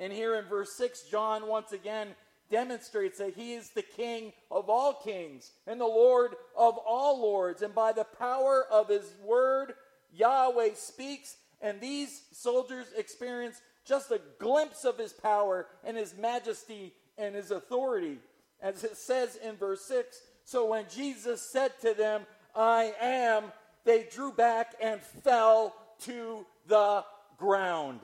And 0.00 0.12
here 0.12 0.34
in 0.36 0.46
verse 0.46 0.72
6, 0.72 1.02
John 1.10 1.46
once 1.46 1.72
again 1.72 2.08
demonstrates 2.50 3.18
that 3.18 3.34
he 3.34 3.52
is 3.52 3.70
the 3.70 3.82
king 3.82 4.32
of 4.50 4.68
all 4.68 4.94
kings 4.94 5.52
and 5.66 5.80
the 5.80 5.84
Lord 5.84 6.32
of 6.58 6.78
all 6.78 7.20
lords. 7.20 7.62
And 7.62 7.74
by 7.74 7.92
the 7.92 8.06
power 8.18 8.64
of 8.72 8.88
his 8.88 9.14
word, 9.22 9.74
Yahweh 10.12 10.70
speaks, 10.74 11.36
and 11.60 11.80
these 11.80 12.22
soldiers 12.32 12.86
experience 12.96 13.60
just 13.84 14.10
a 14.10 14.20
glimpse 14.38 14.84
of 14.84 14.98
his 14.98 15.12
power 15.12 15.66
and 15.84 15.96
his 15.96 16.16
majesty 16.16 16.94
and 17.18 17.34
his 17.34 17.50
authority. 17.50 18.18
As 18.62 18.82
it 18.84 18.96
says 18.96 19.36
in 19.36 19.56
verse 19.56 19.84
6 19.84 20.18
So 20.44 20.66
when 20.66 20.86
Jesus 20.92 21.50
said 21.52 21.78
to 21.82 21.94
them, 21.94 22.22
I 22.56 22.94
am, 23.00 23.44
they 23.84 24.06
drew 24.10 24.32
back 24.32 24.74
and 24.80 25.00
fell 25.00 25.74
to 26.00 26.46
the 26.66 27.04
ground. 27.36 28.00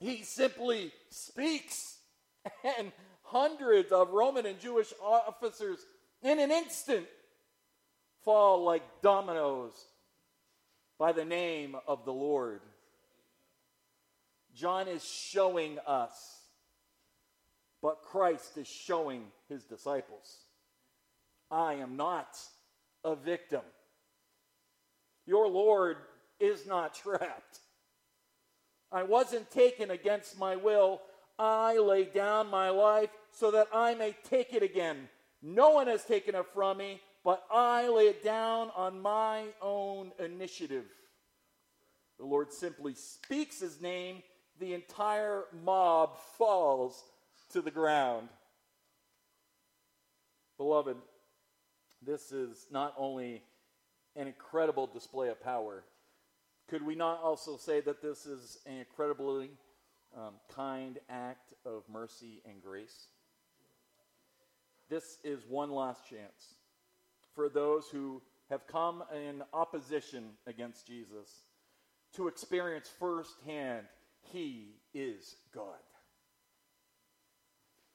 He 0.00 0.22
simply 0.22 0.92
speaks, 1.10 1.98
and 2.78 2.90
hundreds 3.22 3.92
of 3.92 4.10
Roman 4.10 4.46
and 4.46 4.58
Jewish 4.58 4.92
officers 5.02 5.78
in 6.22 6.40
an 6.40 6.50
instant 6.50 7.06
fall 8.24 8.64
like 8.64 8.82
dominoes 9.02 9.74
by 10.98 11.12
the 11.12 11.24
name 11.24 11.76
of 11.86 12.04
the 12.06 12.12
Lord. 12.12 12.60
John 14.54 14.88
is 14.88 15.04
showing 15.04 15.78
us, 15.86 16.38
but 17.82 18.02
Christ 18.02 18.56
is 18.56 18.66
showing 18.66 19.24
his 19.48 19.64
disciples. 19.64 20.38
I 21.50 21.74
am 21.74 21.96
not 21.96 22.38
a 23.04 23.14
victim. 23.14 23.62
Your 25.26 25.46
Lord 25.46 25.98
is 26.38 26.66
not 26.66 26.94
trapped. 27.02 27.60
I 28.92 29.02
wasn't 29.02 29.50
taken 29.50 29.90
against 29.90 30.38
my 30.38 30.56
will. 30.56 31.00
I 31.38 31.78
lay 31.78 32.04
down 32.04 32.48
my 32.48 32.70
life 32.70 33.10
so 33.30 33.50
that 33.52 33.68
I 33.72 33.94
may 33.94 34.14
take 34.28 34.52
it 34.52 34.62
again. 34.62 35.08
No 35.42 35.70
one 35.70 35.86
has 35.86 36.04
taken 36.04 36.34
it 36.34 36.46
from 36.52 36.78
me, 36.78 37.00
but 37.24 37.44
I 37.50 37.88
lay 37.88 38.08
it 38.08 38.22
down 38.22 38.70
on 38.76 39.00
my 39.00 39.44
own 39.62 40.12
initiative. 40.18 40.84
The 42.18 42.26
Lord 42.26 42.52
simply 42.52 42.94
speaks 42.94 43.60
his 43.60 43.80
name, 43.80 44.22
the 44.58 44.74
entire 44.74 45.44
mob 45.64 46.18
falls 46.36 47.02
to 47.52 47.62
the 47.62 47.70
ground. 47.70 48.28
Beloved, 50.58 50.96
this 52.02 52.32
is 52.32 52.66
not 52.70 52.94
only 52.98 53.42
an 54.16 54.26
incredible 54.26 54.86
display 54.86 55.28
of 55.28 55.42
power, 55.42 55.84
could 56.70 56.86
we 56.86 56.94
not 56.94 57.20
also 57.20 57.56
say 57.56 57.80
that 57.80 58.00
this 58.00 58.26
is 58.26 58.58
an 58.64 58.78
incredibly 58.78 59.50
um, 60.16 60.34
kind 60.54 61.00
act 61.08 61.52
of 61.66 61.82
mercy 61.92 62.40
and 62.48 62.62
grace? 62.62 63.08
This 64.88 65.18
is 65.24 65.40
one 65.48 65.72
last 65.72 66.08
chance 66.08 66.54
for 67.34 67.48
those 67.48 67.88
who 67.88 68.22
have 68.50 68.68
come 68.68 69.02
in 69.12 69.42
opposition 69.52 70.30
against 70.46 70.86
Jesus 70.86 71.42
to 72.14 72.28
experience 72.28 72.88
firsthand 73.00 73.86
he 74.32 74.76
is 74.94 75.36
God. 75.52 75.74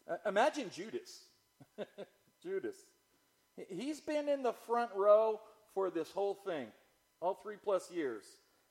Uh, 0.10 0.16
imagine 0.26 0.70
Judas. 0.70 1.24
Judas. 2.44 2.76
He's 3.70 4.02
been 4.02 4.28
in 4.28 4.44
the 4.44 4.54
front 4.54 4.92
row 4.96 5.40
for 5.74 5.90
this 5.90 6.12
whole 6.12 6.34
thing, 6.34 6.68
all 7.22 7.40
three 7.42 7.56
plus 7.62 7.90
years. 7.90 8.26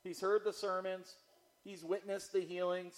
He's 0.05 0.21
heard 0.21 0.45
the 0.45 0.53
sermons, 0.53 1.17
he's 1.65 1.83
witnessed 1.83 2.33
the 2.33 2.41
healings, 2.41 2.95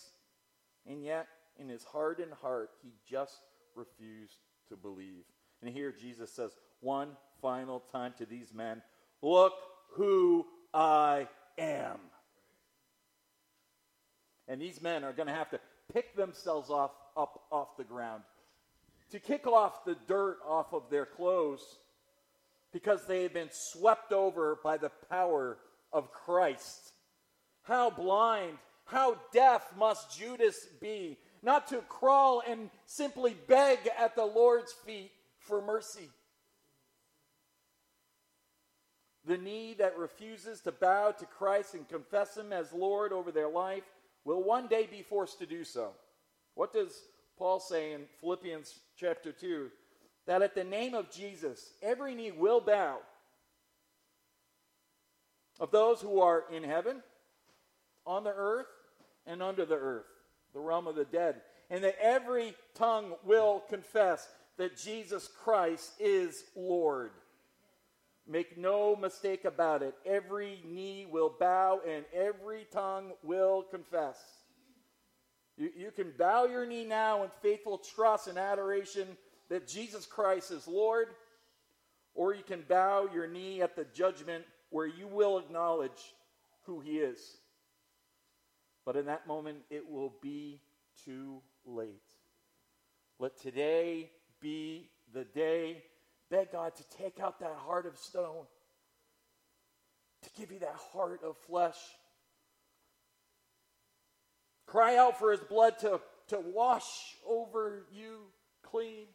and 0.86 1.02
yet 1.02 1.28
in 1.58 1.68
his 1.68 1.84
hardened 1.84 2.32
heart, 2.42 2.70
he 2.82 2.90
just 3.08 3.38
refused 3.74 4.38
to 4.68 4.76
believe. 4.76 5.24
And 5.62 5.72
here 5.72 5.92
Jesus 5.92 6.32
says, 6.32 6.50
one 6.80 7.10
final 7.40 7.80
time 7.92 8.12
to 8.18 8.26
these 8.26 8.52
men, 8.52 8.82
Look 9.22 9.54
who 9.92 10.46
I 10.74 11.28
am. 11.58 11.98
And 14.48 14.60
these 14.60 14.82
men 14.82 15.04
are 15.04 15.12
going 15.12 15.28
to 15.28 15.34
have 15.34 15.50
to 15.50 15.60
pick 15.92 16.14
themselves 16.16 16.70
off, 16.70 16.92
up 17.16 17.42
off 17.50 17.76
the 17.76 17.84
ground, 17.84 18.22
to 19.10 19.18
kick 19.18 19.46
off 19.46 19.84
the 19.84 19.96
dirt 20.06 20.38
off 20.46 20.72
of 20.72 20.90
their 20.90 21.06
clothes, 21.06 21.62
because 22.72 23.06
they 23.06 23.22
have 23.22 23.32
been 23.32 23.48
swept 23.50 24.12
over 24.12 24.58
by 24.62 24.76
the 24.76 24.90
power 25.08 25.58
of 25.92 26.12
Christ. 26.12 26.92
How 27.66 27.90
blind, 27.90 28.58
how 28.84 29.16
deaf 29.32 29.72
must 29.76 30.16
Judas 30.16 30.66
be, 30.80 31.18
not 31.42 31.66
to 31.68 31.78
crawl 31.88 32.42
and 32.46 32.70
simply 32.86 33.34
beg 33.48 33.78
at 33.98 34.14
the 34.14 34.24
Lord's 34.24 34.72
feet 34.72 35.10
for 35.38 35.60
mercy. 35.60 36.08
The 39.24 39.36
knee 39.36 39.74
that 39.78 39.98
refuses 39.98 40.60
to 40.60 40.72
bow 40.72 41.10
to 41.10 41.26
Christ 41.26 41.74
and 41.74 41.88
confess 41.88 42.36
Him 42.36 42.52
as 42.52 42.72
Lord 42.72 43.12
over 43.12 43.32
their 43.32 43.48
life 43.48 43.82
will 44.24 44.44
one 44.44 44.68
day 44.68 44.86
be 44.88 45.02
forced 45.02 45.40
to 45.40 45.46
do 45.46 45.64
so. 45.64 45.90
What 46.54 46.72
does 46.72 47.02
Paul 47.36 47.58
say 47.58 47.92
in 47.92 48.02
Philippians 48.20 48.78
chapter 48.96 49.32
2? 49.32 49.70
That 50.26 50.42
at 50.42 50.54
the 50.54 50.64
name 50.64 50.94
of 50.94 51.10
Jesus, 51.10 51.72
every 51.82 52.14
knee 52.14 52.30
will 52.30 52.60
bow 52.60 52.98
of 55.58 55.72
those 55.72 56.00
who 56.00 56.20
are 56.20 56.44
in 56.52 56.62
heaven 56.62 57.02
on 58.06 58.24
the 58.24 58.32
earth 58.34 58.66
and 59.26 59.42
under 59.42 59.64
the 59.64 59.74
earth, 59.74 60.06
the 60.54 60.60
realm 60.60 60.86
of 60.86 60.94
the 60.94 61.04
dead, 61.04 61.40
and 61.70 61.82
that 61.82 61.96
every 62.00 62.54
tongue 62.74 63.14
will 63.24 63.62
confess 63.68 64.28
that 64.56 64.76
Jesus 64.76 65.28
Christ 65.42 65.92
is 65.98 66.44
Lord. 66.54 67.10
Make 68.28 68.58
no 68.58 68.96
mistake 68.96 69.44
about 69.44 69.82
it. 69.82 69.94
Every 70.04 70.60
knee 70.64 71.06
will 71.08 71.32
bow 71.38 71.80
and 71.88 72.04
every 72.12 72.66
tongue 72.72 73.12
will 73.22 73.62
confess. 73.70 74.18
You, 75.56 75.70
you 75.76 75.90
can 75.90 76.12
bow 76.18 76.44
your 76.46 76.66
knee 76.66 76.84
now 76.84 77.22
in 77.22 77.30
faithful 77.40 77.78
trust 77.78 78.26
and 78.26 78.38
adoration 78.38 79.08
that 79.48 79.68
Jesus 79.68 80.06
Christ 80.06 80.50
is 80.50 80.66
Lord, 80.66 81.08
or 82.14 82.34
you 82.34 82.42
can 82.42 82.64
bow 82.68 83.08
your 83.12 83.28
knee 83.28 83.62
at 83.62 83.76
the 83.76 83.86
judgment 83.94 84.44
where 84.70 84.86
you 84.86 85.06
will 85.06 85.38
acknowledge 85.38 86.14
who 86.64 86.80
He 86.80 86.98
is. 86.98 87.36
But 88.86 88.96
in 88.96 89.06
that 89.06 89.26
moment, 89.26 89.58
it 89.68 89.90
will 89.90 90.14
be 90.22 90.60
too 91.04 91.42
late. 91.66 92.00
Let 93.18 93.36
today 93.36 94.10
be 94.40 94.90
the 95.12 95.24
day. 95.24 95.82
Beg 96.30 96.52
God 96.52 96.76
to 96.76 96.84
take 96.96 97.18
out 97.18 97.40
that 97.40 97.56
heart 97.56 97.86
of 97.86 97.98
stone, 97.98 98.44
to 100.22 100.30
give 100.38 100.52
you 100.52 100.60
that 100.60 100.76
heart 100.92 101.20
of 101.24 101.36
flesh. 101.36 101.76
Cry 104.66 104.96
out 104.96 105.18
for 105.18 105.32
his 105.32 105.40
blood 105.40 105.78
to, 105.80 106.00
to 106.28 106.40
wash 106.40 107.16
over 107.28 107.86
you 107.92 108.18
clean. 108.62 109.06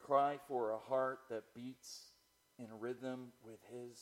Cry 0.00 0.38
for 0.48 0.70
a 0.70 0.78
heart 0.78 1.20
that 1.30 1.44
beats 1.54 2.10
in 2.58 2.66
rhythm 2.78 3.28
with 3.44 3.60
his 3.70 3.98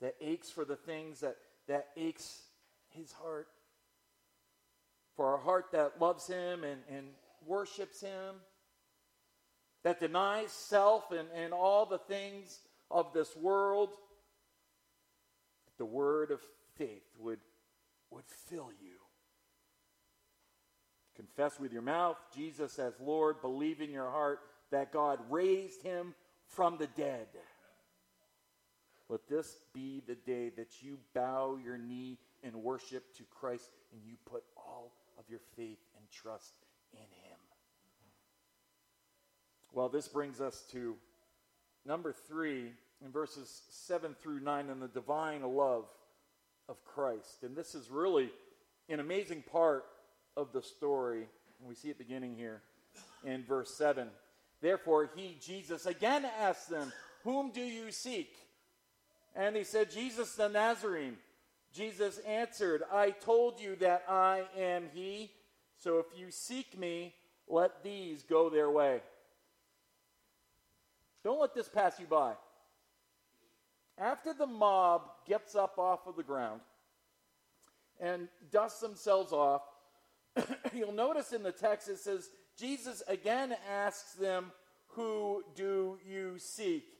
that 0.00 0.14
aches 0.20 0.50
for 0.50 0.64
the 0.64 0.76
things 0.76 1.20
that, 1.20 1.36
that 1.66 1.88
aches 1.96 2.42
his 2.90 3.12
heart. 3.12 3.48
For 5.16 5.34
a 5.34 5.38
heart 5.38 5.66
that 5.72 6.00
loves 6.00 6.26
him 6.26 6.62
and, 6.62 6.80
and 6.90 7.06
worships 7.44 8.00
him, 8.00 8.36
that 9.82 10.00
denies 10.00 10.52
self 10.52 11.10
and, 11.10 11.28
and 11.34 11.52
all 11.52 11.86
the 11.86 11.98
things 11.98 12.60
of 12.90 13.12
this 13.12 13.34
world, 13.36 13.90
the 15.78 15.84
word 15.84 16.30
of 16.30 16.40
faith 16.76 17.02
would, 17.18 17.40
would 18.10 18.24
fill 18.48 18.70
you. 18.80 18.96
Confess 21.16 21.58
with 21.58 21.72
your 21.72 21.82
mouth 21.82 22.16
Jesus 22.34 22.78
as 22.78 22.94
Lord, 23.00 23.40
believe 23.40 23.80
in 23.80 23.90
your 23.90 24.10
heart 24.10 24.38
that 24.70 24.92
God 24.92 25.18
raised 25.30 25.82
him 25.82 26.14
from 26.46 26.78
the 26.78 26.86
dead. 26.86 27.26
Let 29.08 29.26
this 29.28 29.58
be 29.72 30.02
the 30.06 30.14
day 30.14 30.50
that 30.56 30.82
you 30.82 30.98
bow 31.14 31.58
your 31.62 31.78
knee 31.78 32.18
in 32.42 32.62
worship 32.62 33.14
to 33.16 33.22
Christ 33.24 33.70
and 33.92 34.02
you 34.04 34.14
put 34.26 34.44
all 34.56 34.92
of 35.18 35.24
your 35.28 35.40
faith 35.56 35.78
and 35.96 36.04
trust 36.10 36.52
in 36.92 36.98
Him. 36.98 37.38
Well, 39.72 39.88
this 39.88 40.08
brings 40.08 40.40
us 40.40 40.64
to 40.72 40.96
number 41.86 42.12
three 42.12 42.72
in 43.04 43.10
verses 43.10 43.62
7 43.70 44.14
through 44.20 44.40
9 44.40 44.68
in 44.68 44.80
the 44.80 44.88
divine 44.88 45.42
love 45.42 45.84
of 46.68 46.84
Christ. 46.84 47.42
And 47.42 47.56
this 47.56 47.74
is 47.74 47.90
really 47.90 48.30
an 48.88 49.00
amazing 49.00 49.42
part 49.50 49.84
of 50.36 50.52
the 50.52 50.62
story. 50.62 51.26
And 51.60 51.68
we 51.68 51.74
see 51.74 51.88
it 51.90 51.98
beginning 51.98 52.36
here 52.36 52.62
in 53.24 53.44
verse 53.44 53.74
7. 53.74 54.08
Therefore, 54.60 55.08
he, 55.14 55.38
Jesus, 55.40 55.86
again 55.86 56.26
asked 56.40 56.68
them, 56.68 56.92
Whom 57.24 57.52
do 57.52 57.60
you 57.60 57.90
seek? 57.90 58.34
And 59.38 59.54
he 59.54 59.62
said, 59.62 59.92
Jesus 59.92 60.34
the 60.34 60.48
Nazarene. 60.48 61.16
Jesus 61.72 62.18
answered, 62.26 62.82
I 62.92 63.10
told 63.10 63.60
you 63.60 63.76
that 63.76 64.02
I 64.08 64.42
am 64.58 64.86
he. 64.92 65.30
So 65.76 66.00
if 66.00 66.06
you 66.18 66.32
seek 66.32 66.76
me, 66.76 67.14
let 67.46 67.84
these 67.84 68.24
go 68.24 68.50
their 68.50 68.68
way. 68.68 69.00
Don't 71.22 71.40
let 71.40 71.54
this 71.54 71.68
pass 71.68 72.00
you 72.00 72.06
by. 72.06 72.32
After 73.96 74.32
the 74.32 74.46
mob 74.46 75.02
gets 75.24 75.54
up 75.54 75.78
off 75.78 76.00
of 76.08 76.16
the 76.16 76.22
ground 76.24 76.60
and 78.00 78.26
dusts 78.50 78.80
themselves 78.80 79.32
off, 79.32 79.62
you'll 80.74 80.92
notice 80.92 81.32
in 81.32 81.44
the 81.44 81.52
text 81.52 81.88
it 81.88 81.98
says, 81.98 82.28
Jesus 82.58 83.04
again 83.06 83.54
asks 83.70 84.14
them, 84.14 84.50
Who 84.88 85.44
do 85.54 85.98
you 86.04 86.38
seek? 86.38 86.97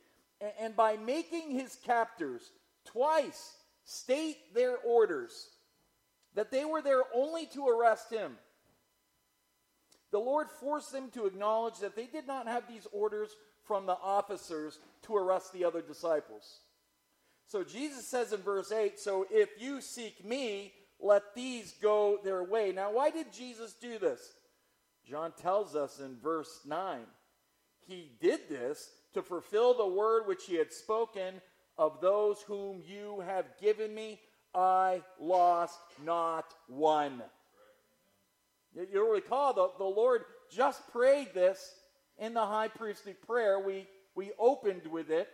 And 0.60 0.76
by 0.76 0.96
making 0.96 1.50
his 1.50 1.76
captors 1.84 2.50
twice 2.84 3.54
state 3.84 4.54
their 4.54 4.76
orders, 4.78 5.48
that 6.34 6.50
they 6.50 6.64
were 6.64 6.82
there 6.82 7.02
only 7.14 7.46
to 7.46 7.66
arrest 7.66 8.12
him, 8.12 8.36
the 10.10 10.18
Lord 10.18 10.48
forced 10.60 10.92
them 10.92 11.10
to 11.10 11.26
acknowledge 11.26 11.78
that 11.80 11.96
they 11.96 12.06
did 12.06 12.26
not 12.26 12.46
have 12.46 12.68
these 12.68 12.86
orders 12.92 13.30
from 13.64 13.86
the 13.86 13.96
officers 14.02 14.78
to 15.02 15.16
arrest 15.16 15.52
the 15.52 15.64
other 15.64 15.82
disciples. 15.82 16.60
So 17.46 17.64
Jesus 17.64 18.06
says 18.06 18.32
in 18.32 18.40
verse 18.40 18.72
8, 18.72 18.98
So 18.98 19.26
if 19.30 19.50
you 19.58 19.80
seek 19.80 20.24
me, 20.24 20.72
let 21.00 21.34
these 21.34 21.74
go 21.80 22.18
their 22.24 22.42
way. 22.42 22.72
Now, 22.72 22.92
why 22.92 23.10
did 23.10 23.32
Jesus 23.32 23.74
do 23.74 23.98
this? 23.98 24.20
John 25.08 25.32
tells 25.32 25.74
us 25.74 26.00
in 26.00 26.16
verse 26.22 26.60
9, 26.66 27.00
He 27.86 28.12
did 28.20 28.48
this 28.48 28.90
to 29.14 29.22
fulfill 29.22 29.74
the 29.74 29.86
word 29.86 30.26
which 30.26 30.44
He 30.46 30.56
had 30.56 30.72
spoken 30.72 31.40
of 31.76 32.00
those 32.00 32.40
whom 32.42 32.82
you 32.86 33.22
have 33.26 33.46
given 33.60 33.94
me. 33.94 34.20
I 34.54 35.02
lost 35.20 35.78
not 36.04 36.52
one. 36.66 37.22
You'll 38.92 39.10
recall 39.10 39.52
the, 39.52 39.68
the 39.78 39.84
Lord 39.84 40.22
just 40.50 40.86
prayed 40.92 41.34
this 41.34 41.74
in 42.18 42.34
the 42.34 42.44
high 42.44 42.68
priestly 42.68 43.14
prayer. 43.14 43.58
We, 43.58 43.86
we 44.14 44.32
opened 44.38 44.86
with 44.90 45.10
it. 45.10 45.28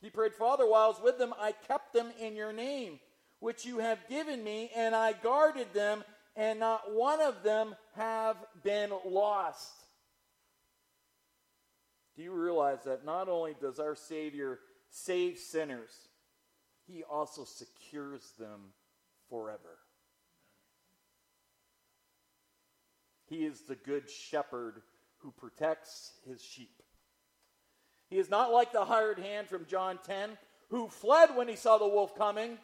He 0.00 0.10
prayed, 0.10 0.34
Father, 0.34 0.68
while 0.68 0.84
I 0.84 0.88
was 0.88 1.00
with 1.02 1.18
them, 1.18 1.34
I 1.38 1.52
kept 1.52 1.92
them 1.92 2.12
in 2.20 2.36
your 2.36 2.52
name, 2.52 3.00
which 3.40 3.64
you 3.64 3.78
have 3.78 3.98
given 4.08 4.42
me, 4.44 4.70
and 4.76 4.94
I 4.94 5.12
guarded 5.12 5.72
them, 5.72 6.04
and 6.36 6.60
not 6.60 6.92
one 6.94 7.20
of 7.20 7.42
them 7.42 7.74
have 7.94 8.36
been 8.62 8.90
lost. 9.06 9.72
Do 12.16 12.22
you 12.22 12.32
realize 12.32 12.84
that 12.84 13.04
not 13.04 13.28
only 13.28 13.54
does 13.60 13.78
our 13.78 13.94
Savior 13.94 14.58
save 14.88 15.38
sinners, 15.38 15.90
he 16.86 17.02
also 17.02 17.44
secures 17.44 18.32
them 18.38 18.72
forever? 19.28 19.78
He 23.28 23.44
is 23.44 23.62
the 23.62 23.74
good 23.74 24.08
shepherd 24.08 24.82
who 25.18 25.32
protects 25.32 26.12
his 26.26 26.42
sheep. 26.42 26.82
He 28.08 28.18
is 28.18 28.30
not 28.30 28.52
like 28.52 28.72
the 28.72 28.84
hired 28.84 29.18
hand 29.18 29.48
from 29.48 29.66
John 29.66 29.98
10 30.06 30.38
who 30.70 30.88
fled 30.88 31.36
when 31.36 31.48
he 31.48 31.56
saw 31.56 31.78
the 31.78 31.88
wolf 31.88 32.16
coming. 32.16 32.58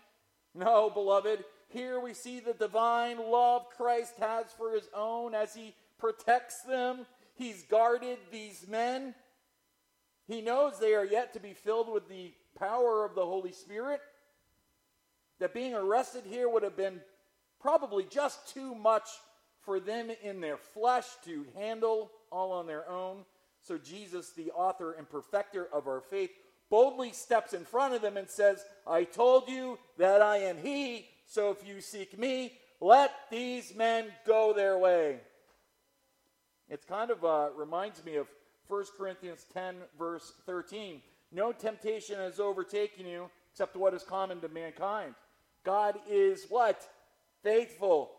No, 0.54 0.90
beloved, 0.90 1.44
here 1.68 2.00
we 2.00 2.14
see 2.14 2.40
the 2.40 2.52
divine 2.52 3.18
love 3.18 3.68
Christ 3.76 4.14
has 4.18 4.46
for 4.56 4.72
his 4.72 4.88
own 4.94 5.34
as 5.34 5.54
he 5.54 5.74
protects 5.98 6.62
them. 6.62 7.06
He's 7.34 7.62
guarded 7.62 8.18
these 8.30 8.66
men. 8.68 9.14
He 10.32 10.40
knows 10.40 10.78
they 10.78 10.94
are 10.94 11.04
yet 11.04 11.34
to 11.34 11.40
be 11.40 11.52
filled 11.52 11.92
with 11.92 12.08
the 12.08 12.32
power 12.58 13.04
of 13.04 13.14
the 13.14 13.26
Holy 13.26 13.52
Spirit. 13.52 14.00
That 15.40 15.52
being 15.52 15.74
arrested 15.74 16.24
here 16.24 16.48
would 16.48 16.62
have 16.62 16.76
been 16.76 17.02
probably 17.60 18.04
just 18.04 18.48
too 18.54 18.74
much 18.74 19.06
for 19.60 19.78
them 19.78 20.10
in 20.22 20.40
their 20.40 20.56
flesh 20.56 21.04
to 21.26 21.44
handle 21.54 22.10
all 22.30 22.50
on 22.52 22.66
their 22.66 22.88
own. 22.88 23.26
So 23.60 23.76
Jesus, 23.76 24.30
the 24.30 24.50
author 24.52 24.92
and 24.92 25.06
perfecter 25.06 25.68
of 25.70 25.86
our 25.86 26.00
faith, 26.00 26.30
boldly 26.70 27.12
steps 27.12 27.52
in 27.52 27.66
front 27.66 27.92
of 27.92 28.00
them 28.00 28.16
and 28.16 28.28
says, 28.28 28.64
I 28.86 29.04
told 29.04 29.50
you 29.50 29.78
that 29.98 30.22
I 30.22 30.38
am 30.38 30.56
He, 30.56 31.08
so 31.26 31.50
if 31.50 31.68
you 31.68 31.82
seek 31.82 32.18
me, 32.18 32.54
let 32.80 33.12
these 33.30 33.74
men 33.74 34.06
go 34.26 34.54
their 34.54 34.78
way. 34.78 35.20
It's 36.70 36.86
kind 36.86 37.10
of 37.10 37.22
uh, 37.22 37.50
reminds 37.54 38.02
me 38.02 38.16
of 38.16 38.28
1 38.68 38.84
Corinthians 38.96 39.44
10, 39.52 39.76
verse 39.98 40.32
13. 40.46 41.02
No 41.30 41.52
temptation 41.52 42.16
has 42.16 42.40
overtaken 42.40 43.06
you 43.06 43.30
except 43.50 43.76
what 43.76 43.94
is 43.94 44.02
common 44.02 44.40
to 44.40 44.48
mankind. 44.48 45.14
God 45.64 45.98
is 46.08 46.46
what? 46.48 46.88
Faithful 47.42 48.10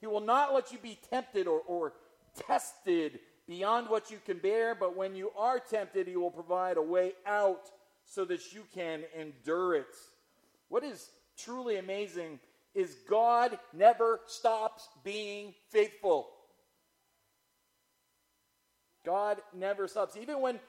he 0.00 0.06
will 0.06 0.20
not 0.20 0.54
let 0.54 0.72
you 0.72 0.78
be 0.78 0.98
tempted 1.10 1.46
or, 1.46 1.60
or 1.66 1.92
tested 2.46 3.20
beyond 3.46 3.88
what 3.88 4.10
you 4.10 4.18
can 4.24 4.38
bear, 4.38 4.74
but 4.74 4.96
when 4.96 5.16
you 5.16 5.30
are 5.36 5.58
tempted, 5.58 6.06
He 6.06 6.16
will 6.16 6.30
provide 6.30 6.76
a 6.76 6.82
way 6.82 7.12
out 7.26 7.70
so 8.04 8.24
that 8.26 8.52
you 8.52 8.64
can 8.74 9.02
endure 9.18 9.74
it. 9.74 9.96
What 10.68 10.84
is 10.84 11.10
truly 11.36 11.78
amazing 11.78 12.38
is 12.74 12.96
God 13.08 13.58
never 13.72 14.20
stops 14.26 14.88
being 15.02 15.54
faithful. 15.68 16.28
God 19.08 19.40
never 19.54 19.88
stops. 19.88 20.18
Even 20.18 20.42
when 20.42 20.60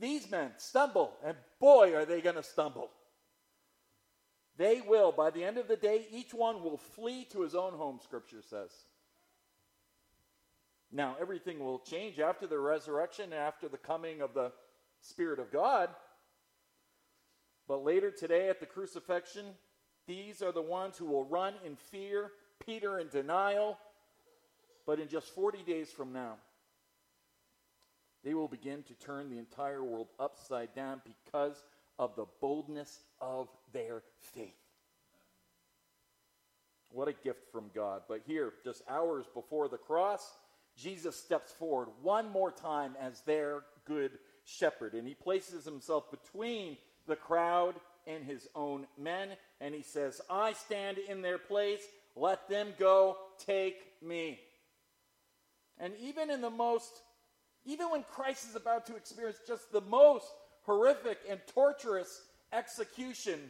these 0.00 0.28
men 0.28 0.50
stumble, 0.56 1.12
and 1.24 1.36
boy, 1.60 1.94
are 1.94 2.04
they 2.04 2.20
going 2.20 2.34
to 2.34 2.42
stumble. 2.42 2.90
They 4.56 4.80
will, 4.80 5.12
by 5.12 5.30
the 5.30 5.44
end 5.44 5.58
of 5.58 5.68
the 5.68 5.76
day, 5.76 6.08
each 6.10 6.34
one 6.34 6.64
will 6.64 6.76
flee 6.76 7.24
to 7.30 7.42
his 7.42 7.54
own 7.54 7.72
home, 7.74 8.00
Scripture 8.02 8.42
says. 8.42 8.72
Now, 10.90 11.14
everything 11.20 11.60
will 11.60 11.78
change 11.78 12.18
after 12.18 12.48
the 12.48 12.58
resurrection, 12.58 13.32
after 13.32 13.68
the 13.68 13.78
coming 13.78 14.20
of 14.20 14.34
the 14.34 14.50
Spirit 15.00 15.38
of 15.38 15.52
God. 15.52 15.88
But 17.68 17.84
later 17.84 18.10
today 18.10 18.48
at 18.48 18.58
the 18.58 18.66
crucifixion, 18.66 19.46
these 20.08 20.42
are 20.42 20.52
the 20.52 20.62
ones 20.62 20.98
who 20.98 21.06
will 21.06 21.26
run 21.26 21.54
in 21.64 21.76
fear, 21.76 22.32
Peter 22.66 22.98
in 22.98 23.06
denial. 23.06 23.78
But 24.84 24.98
in 24.98 25.06
just 25.06 25.32
40 25.32 25.62
days 25.62 25.92
from 25.92 26.12
now, 26.12 26.38
they 28.24 28.34
will 28.34 28.48
begin 28.48 28.82
to 28.84 28.94
turn 28.94 29.28
the 29.28 29.38
entire 29.38 29.84
world 29.84 30.08
upside 30.18 30.74
down 30.74 31.02
because 31.04 31.62
of 31.98 32.16
the 32.16 32.26
boldness 32.40 33.00
of 33.20 33.48
their 33.72 34.02
faith. 34.18 34.54
What 36.90 37.08
a 37.08 37.12
gift 37.12 37.50
from 37.52 37.70
God. 37.74 38.02
But 38.08 38.22
here, 38.26 38.52
just 38.64 38.82
hours 38.88 39.26
before 39.34 39.68
the 39.68 39.76
cross, 39.76 40.32
Jesus 40.76 41.16
steps 41.16 41.52
forward 41.52 41.88
one 42.02 42.30
more 42.30 42.52
time 42.52 42.94
as 43.00 43.20
their 43.22 43.62
good 43.84 44.12
shepherd. 44.44 44.94
And 44.94 45.06
he 45.06 45.14
places 45.14 45.64
himself 45.64 46.10
between 46.10 46.76
the 47.06 47.16
crowd 47.16 47.74
and 48.06 48.24
his 48.24 48.48
own 48.54 48.86
men. 48.96 49.30
And 49.60 49.74
he 49.74 49.82
says, 49.82 50.20
I 50.30 50.52
stand 50.52 50.98
in 50.98 51.20
their 51.20 51.38
place. 51.38 51.82
Let 52.16 52.48
them 52.48 52.68
go. 52.78 53.16
Take 53.44 53.82
me. 54.00 54.38
And 55.78 55.94
even 56.00 56.30
in 56.30 56.40
the 56.40 56.50
most, 56.50 57.02
even 57.64 57.90
when 57.90 58.04
Christ 58.04 58.48
is 58.48 58.56
about 58.56 58.86
to 58.86 58.96
experience 58.96 59.38
just 59.46 59.72
the 59.72 59.80
most 59.80 60.26
horrific 60.62 61.18
and 61.28 61.40
torturous 61.52 62.22
execution 62.52 63.40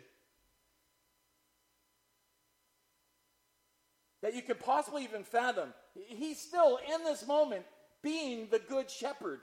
that 4.23 4.35
you 4.35 4.43
could 4.43 4.59
possibly 4.59 5.05
even 5.05 5.23
fathom. 5.23 5.75
He's 5.95 6.41
still 6.41 6.79
in 6.93 7.05
this 7.05 7.27
moment 7.27 7.65
being 8.03 8.49
the 8.51 8.59
good 8.59 8.91
shepherd, 8.91 9.41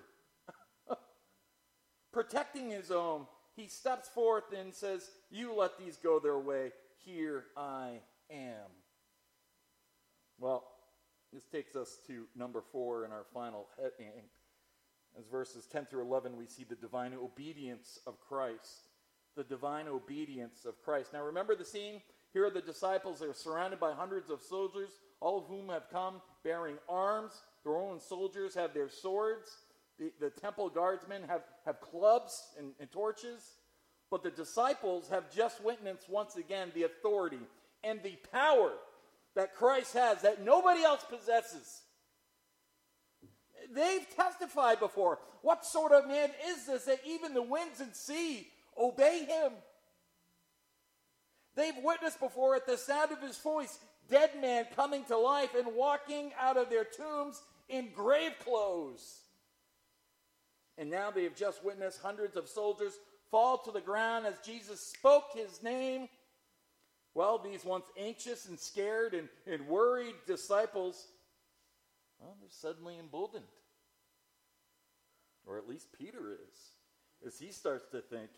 protecting 2.12 2.72
his 2.72 2.92
own. 2.92 3.28
He 3.56 3.68
steps 3.68 4.10
forth 4.10 4.46
and 4.58 4.74
says, 4.74 5.10
You 5.30 5.54
let 5.54 5.78
these 5.78 5.98
go 5.98 6.20
their 6.20 6.40
way. 6.40 6.72
Here 7.06 7.46
I 7.56 8.00
am. 8.32 8.70
Well, 10.40 10.64
this 11.32 11.44
takes 11.46 11.76
us 11.76 12.00
to 12.08 12.26
number 12.36 12.64
four 12.72 13.06
in 13.06 13.12
our 13.12 13.26
final 13.34 13.68
heading. 13.78 14.24
As 15.20 15.28
verses 15.28 15.66
10 15.72 15.88
through 15.88 16.04
11, 16.04 16.38
we 16.38 16.48
see 16.48 16.64
the 16.64 16.76
divine 16.76 17.14
obedience 17.14 18.00
of 18.08 18.20
Christ. 18.20 18.88
The 19.36 19.44
divine 19.44 19.88
obedience 19.88 20.66
of 20.66 20.82
Christ. 20.84 21.14
Now, 21.14 21.24
remember 21.24 21.56
the 21.56 21.66
scene? 21.66 22.02
Here 22.34 22.46
are 22.46 22.52
the 22.52 22.62
disciples. 22.62 23.20
They're 23.20 23.34
surrounded 23.34 23.80
by 23.80 23.94
hundreds 23.94 24.30
of 24.30 24.42
soldiers, 24.42 24.92
all 25.20 25.40
of 25.40 25.46
whom 25.46 25.70
have 25.70 25.90
come 25.92 26.22
bearing 26.44 26.78
arms. 26.88 27.34
The 27.64 27.72
Roman 27.72 28.00
soldiers 28.00 28.56
have 28.56 28.74
their 28.74 28.90
swords. 28.90 29.50
The, 30.00 30.12
the 30.20 30.30
temple 30.30 30.70
guardsmen 30.70 31.24
have, 31.28 31.44
have 31.66 31.82
clubs 31.82 32.42
and, 32.58 32.72
and 32.80 32.90
torches. 32.92 33.56
But 34.10 34.24
the 34.24 34.32
disciples 34.32 35.10
have 35.10 35.34
just 35.34 35.64
witnessed 35.64 36.10
once 36.10 36.36
again 36.36 36.72
the 36.74 36.84
authority 36.84 37.40
and 37.84 38.02
the 38.04 38.18
power 38.32 38.72
that 39.36 39.56
Christ 39.56 39.94
has 39.94 40.22
that 40.22 40.44
nobody 40.44 40.84
else 40.84 41.06
possesses. 41.10 41.82
They've 43.74 44.06
testified 44.16 44.80
before. 44.80 45.20
What 45.42 45.66
sort 45.66 45.92
of 45.92 46.08
man 46.08 46.30
is 46.50 46.66
this 46.66 46.86
that 46.86 47.00
even 47.06 47.34
the 47.34 47.42
winds 47.42 47.80
and 47.80 47.96
sea 47.96 48.48
obey 48.78 49.26
him? 49.26 49.54
They've 51.56 51.78
witnessed 51.84 52.20
before 52.20 52.56
at 52.56 52.66
the 52.66 52.78
sound 52.78 53.12
of 53.12 53.22
his 53.22 53.38
voice 53.38 53.80
dead 54.10 54.32
men 54.40 54.66
coming 54.76 55.04
to 55.06 55.18
life 55.18 55.56
and 55.56 55.76
walking 55.76 56.32
out 56.40 56.58
of 56.58 56.70
their 56.70 56.86
tombs 56.86 57.42
in 57.70 57.90
grave 57.96 58.34
clothes. 58.44 59.20
And 60.78 60.90
now 60.90 61.12
they 61.12 61.24
have 61.24 61.36
just 61.36 61.64
witnessed 61.64 62.02
hundreds 62.02 62.36
of 62.36 62.48
soldiers 62.48 62.94
fall 63.30 63.58
to 63.60 63.72
the 63.72 63.82
ground 63.82 64.26
as 64.26 64.36
Jesus 64.46 64.82
spoke 64.82 65.26
his 65.34 65.64
name. 65.64 66.10
Well, 67.14 67.38
these 67.38 67.66
once 67.66 67.86
anxious 67.98 68.48
and 68.48 68.60
scared 68.60 69.14
and, 69.14 69.28
and 69.46 69.68
worried 69.68 70.16
disciples, 70.26 71.08
well, 72.20 72.36
they're 72.40 72.50
suddenly 72.50 72.98
emboldened. 73.00 73.46
Or 75.46 75.58
at 75.58 75.68
least 75.68 75.88
Peter 75.98 76.34
is, 76.34 77.28
as 77.28 77.40
he 77.40 77.52
starts 77.52 77.86
to 77.92 78.02
think, 78.02 78.30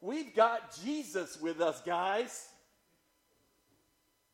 we've 0.00 0.34
got 0.34 0.76
Jesus 0.82 1.40
with 1.40 1.60
us, 1.60 1.80
guys. 1.82 2.48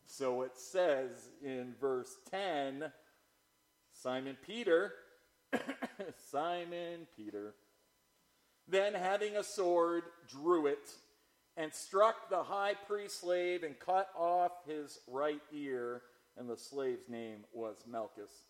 So 0.07 0.43
it 0.43 0.57
says 0.57 1.11
in 1.43 1.75
verse 1.81 2.17
10 2.31 2.85
Simon 3.93 4.37
Peter, 4.45 4.93
Simon 6.31 7.07
Peter, 7.17 7.55
then 8.69 8.95
having 8.95 9.37
a 9.37 9.45
sword, 9.45 10.05
drew 10.29 10.67
it 10.67 10.91
and 11.57 11.73
struck 11.73 12.29
the 12.29 12.43
high 12.43 12.75
priest's 12.87 13.21
slave 13.21 13.63
and 13.63 13.79
cut 13.79 14.09
off 14.17 14.53
his 14.67 14.99
right 15.07 15.41
ear, 15.53 16.03
and 16.37 16.49
the 16.49 16.57
slave's 16.57 17.09
name 17.09 17.45
was 17.53 17.77
Malchus. 17.87 18.43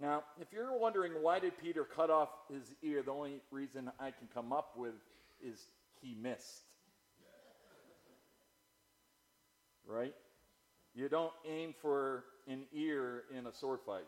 Now, 0.00 0.24
if 0.40 0.48
you're 0.52 0.76
wondering 0.76 1.12
why 1.20 1.38
did 1.38 1.56
Peter 1.58 1.84
cut 1.84 2.10
off 2.10 2.28
his 2.52 2.74
ear, 2.82 3.02
the 3.02 3.12
only 3.12 3.40
reason 3.50 3.90
I 4.00 4.10
can 4.10 4.28
come 4.32 4.52
up 4.52 4.72
with 4.76 4.94
is 5.42 5.66
he 6.00 6.14
missed. 6.20 6.64
Right? 9.86 10.14
You 10.94 11.08
don't 11.08 11.32
aim 11.48 11.74
for 11.80 12.24
an 12.48 12.64
ear 12.72 13.24
in 13.36 13.46
a 13.46 13.52
sword 13.52 13.80
fight. 13.84 14.06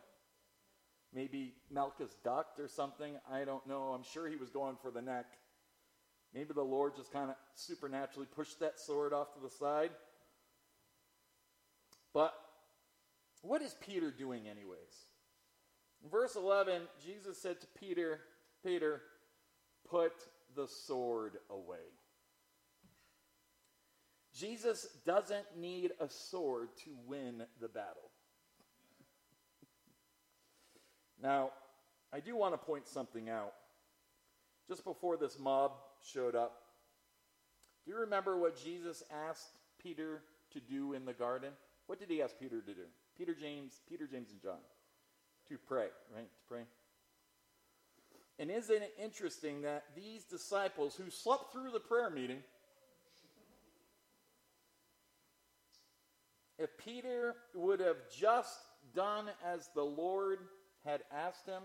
Maybe 1.14 1.54
Malchus 1.70 2.10
ducked 2.24 2.58
or 2.58 2.68
something. 2.68 3.14
I 3.30 3.44
don't 3.44 3.66
know. 3.66 3.92
I'm 3.94 4.02
sure 4.02 4.28
he 4.28 4.36
was 4.36 4.50
going 4.50 4.76
for 4.82 4.90
the 4.90 5.02
neck. 5.02 5.26
Maybe 6.34 6.52
the 6.52 6.62
Lord 6.62 6.96
just 6.96 7.12
kind 7.12 7.30
of 7.30 7.36
supernaturally 7.54 8.26
pushed 8.34 8.60
that 8.60 8.78
sword 8.78 9.12
off 9.12 9.32
to 9.34 9.40
the 9.40 9.50
side. 9.50 9.90
But 12.12 12.34
what 13.42 13.62
is 13.62 13.74
Peter 13.80 14.10
doing, 14.10 14.48
anyways? 14.48 15.06
In 16.06 16.12
verse 16.12 16.36
11, 16.36 16.82
Jesus 17.04 17.36
said 17.36 17.60
to 17.60 17.66
Peter, 17.80 18.20
Peter, 18.62 19.02
put 19.90 20.12
the 20.54 20.68
sword 20.68 21.32
away. 21.50 21.82
Jesus 24.32 24.86
doesn't 25.04 25.46
need 25.58 25.90
a 25.98 26.08
sword 26.08 26.68
to 26.84 26.90
win 27.08 27.42
the 27.60 27.66
battle. 27.66 28.12
now, 31.20 31.50
I 32.12 32.20
do 32.20 32.36
want 32.36 32.54
to 32.54 32.58
point 32.58 32.86
something 32.86 33.28
out. 33.28 33.54
Just 34.68 34.84
before 34.84 35.16
this 35.16 35.40
mob 35.40 35.72
showed 36.04 36.36
up, 36.36 36.52
do 37.84 37.90
you 37.90 37.98
remember 37.98 38.38
what 38.38 38.56
Jesus 38.62 39.02
asked 39.28 39.58
Peter 39.82 40.22
to 40.52 40.60
do 40.60 40.92
in 40.92 41.04
the 41.04 41.12
garden? 41.12 41.50
What 41.88 41.98
did 41.98 42.10
he 42.10 42.22
ask 42.22 42.38
Peter 42.38 42.60
to 42.60 42.74
do? 42.74 42.86
Peter, 43.18 43.34
James, 43.34 43.80
Peter, 43.88 44.06
James, 44.06 44.30
and 44.30 44.40
John. 44.40 44.58
To 45.48 45.58
pray, 45.68 45.86
right? 46.14 46.28
To 46.28 46.48
pray. 46.48 46.62
And 48.38 48.50
isn't 48.50 48.82
it 48.82 48.94
interesting 49.02 49.62
that 49.62 49.84
these 49.94 50.24
disciples 50.24 50.96
who 50.96 51.10
slept 51.10 51.52
through 51.52 51.70
the 51.70 51.80
prayer 51.80 52.10
meeting 52.10 52.42
If 56.58 56.76
Peter 56.78 57.34
would 57.54 57.80
have 57.80 57.96
just 58.18 58.58
done 58.94 59.26
as 59.44 59.68
the 59.74 59.82
Lord 59.82 60.38
had 60.84 61.02
asked 61.12 61.46
him, 61.46 61.62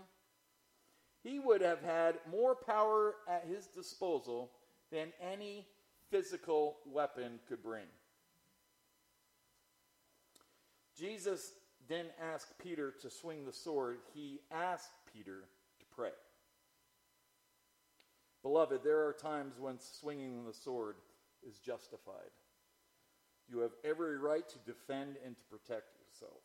he 1.24 1.40
would 1.40 1.62
have 1.62 1.82
had 1.82 2.16
more 2.30 2.56
power 2.56 3.16
at 3.28 3.46
his 3.46 3.68
disposal 3.68 4.52
than 4.92 5.14
any 5.22 5.66
physical 6.10 6.78
weapon 6.86 7.40
could 7.48 7.64
bring. 7.64 7.86
Jesus 10.98 11.54
didn't 11.92 12.14
ask 12.34 12.48
Peter 12.58 12.94
to 13.02 13.10
swing 13.10 13.46
the 13.46 13.52
sword, 13.52 13.98
he 14.14 14.40
asked 14.50 14.92
Peter 15.14 15.44
to 15.80 15.86
pray. 15.94 16.12
Beloved, 18.42 18.80
there 18.84 19.06
are 19.06 19.14
times 19.14 19.56
when 19.60 19.78
swinging 19.78 20.46
the 20.46 20.54
sword 20.54 20.96
is 21.48 21.60
justified. 21.60 22.32
You 23.50 23.60
have 23.60 23.72
every 23.84 24.18
right 24.18 24.48
to 24.48 24.58
defend 24.66 25.18
and 25.26 25.36
to 25.36 25.44
protect 25.50 25.90
yourself. 26.00 26.42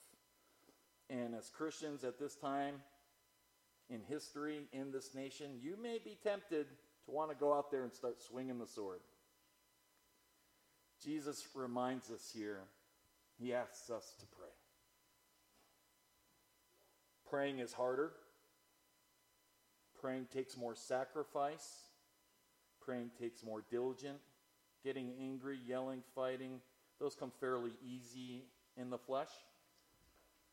And 1.09 1.35
as 1.35 1.49
Christians 1.49 2.03
at 2.03 2.19
this 2.19 2.35
time 2.35 2.75
in 3.89 4.01
history, 4.09 4.63
in 4.73 4.91
this 4.91 5.15
nation, 5.15 5.53
you 5.63 5.77
may 5.81 5.99
be 6.05 6.19
tempted 6.25 6.67
to 7.05 7.11
want 7.11 7.31
to 7.31 7.37
go 7.37 7.55
out 7.55 7.71
there 7.71 7.85
and 7.85 7.93
start 7.93 8.21
swinging 8.21 8.59
the 8.59 8.67
sword. 8.67 8.99
Jesus 11.05 11.47
reminds 11.55 12.11
us 12.11 12.33
here, 12.35 12.65
he 13.39 13.55
asks 13.55 13.91
us 13.91 14.15
to 14.19 14.27
pray. 14.37 14.56
Praying 17.29 17.59
is 17.59 17.73
harder. 17.73 18.13
Praying 20.01 20.27
takes 20.33 20.57
more 20.57 20.75
sacrifice. 20.75 21.83
Praying 22.81 23.11
takes 23.19 23.43
more 23.43 23.65
diligence. 23.71 24.23
Getting 24.85 25.13
angry, 25.21 25.59
yelling, 25.67 26.03
fighting, 26.15 26.61
those 27.01 27.15
come 27.15 27.33
fairly 27.41 27.73
easy 27.85 28.45
in 28.77 28.91
the 28.91 28.99
flesh. 28.99 29.31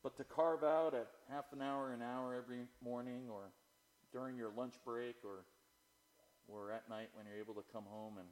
But 0.01 0.17
to 0.17 0.23
carve 0.23 0.63
out 0.63 0.93
a 0.93 1.05
half 1.31 1.45
an 1.53 1.61
hour, 1.61 1.93
an 1.93 2.01
hour 2.01 2.35
every 2.35 2.65
morning, 2.83 3.29
or 3.31 3.51
during 4.11 4.35
your 4.35 4.51
lunch 4.55 4.73
break, 4.83 5.15
or 5.23 5.45
or 6.47 6.71
at 6.71 6.89
night 6.89 7.09
when 7.13 7.25
you're 7.25 7.39
able 7.39 7.53
to 7.53 7.63
come 7.71 7.85
home 7.87 8.17
and 8.17 8.27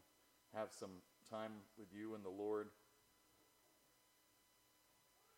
have 0.54 0.70
some 0.78 0.90
time 1.30 1.52
with 1.78 1.88
you 1.94 2.16
and 2.16 2.26
the 2.26 2.30
Lord, 2.30 2.68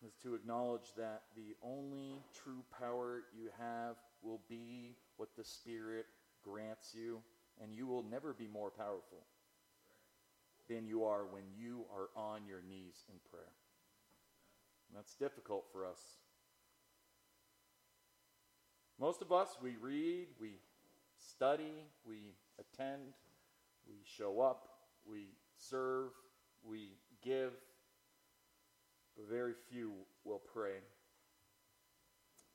is 0.06 0.16
to 0.24 0.36
acknowledge 0.36 0.94
that 0.98 1.24
the 1.36 1.56
only 1.64 2.22
true 2.44 2.64
power 2.78 3.24
you 3.36 3.50
have 3.58 3.96
will 4.22 4.42
be 4.50 4.96
what 5.18 5.30
the 5.38 5.44
Spirit 5.44 6.06
grants 6.44 6.94
you, 6.94 7.20
and 7.62 7.74
you 7.74 7.88
will 7.88 8.04
never 8.04 8.34
be 8.34 8.48
more 8.48 8.70
powerful 8.70 9.26
than 10.70 10.88
you 10.88 11.04
are 11.04 11.26
when 11.26 11.44
you 11.58 11.86
are 11.96 12.10
on 12.22 12.46
your 12.48 12.62
knees 12.68 13.04
in 13.10 13.16
prayer. 13.30 13.52
And 14.90 14.98
that's 14.98 15.16
difficult 15.16 15.66
for 15.72 15.86
us. 15.86 16.00
Most 19.00 19.22
of 19.22 19.32
us, 19.32 19.58
we 19.62 19.76
read, 19.82 20.28
we 20.40 20.60
study, 21.18 21.84
we 22.06 22.36
attend, 22.60 23.02
we 23.88 23.96
show 24.06 24.40
up, 24.40 24.68
we 25.10 25.28
serve, 25.58 26.12
we 26.64 26.90
give, 27.24 27.54
but 29.16 29.30
very 29.30 29.54
few 29.72 29.92
will 30.24 30.42
pray. 30.54 30.78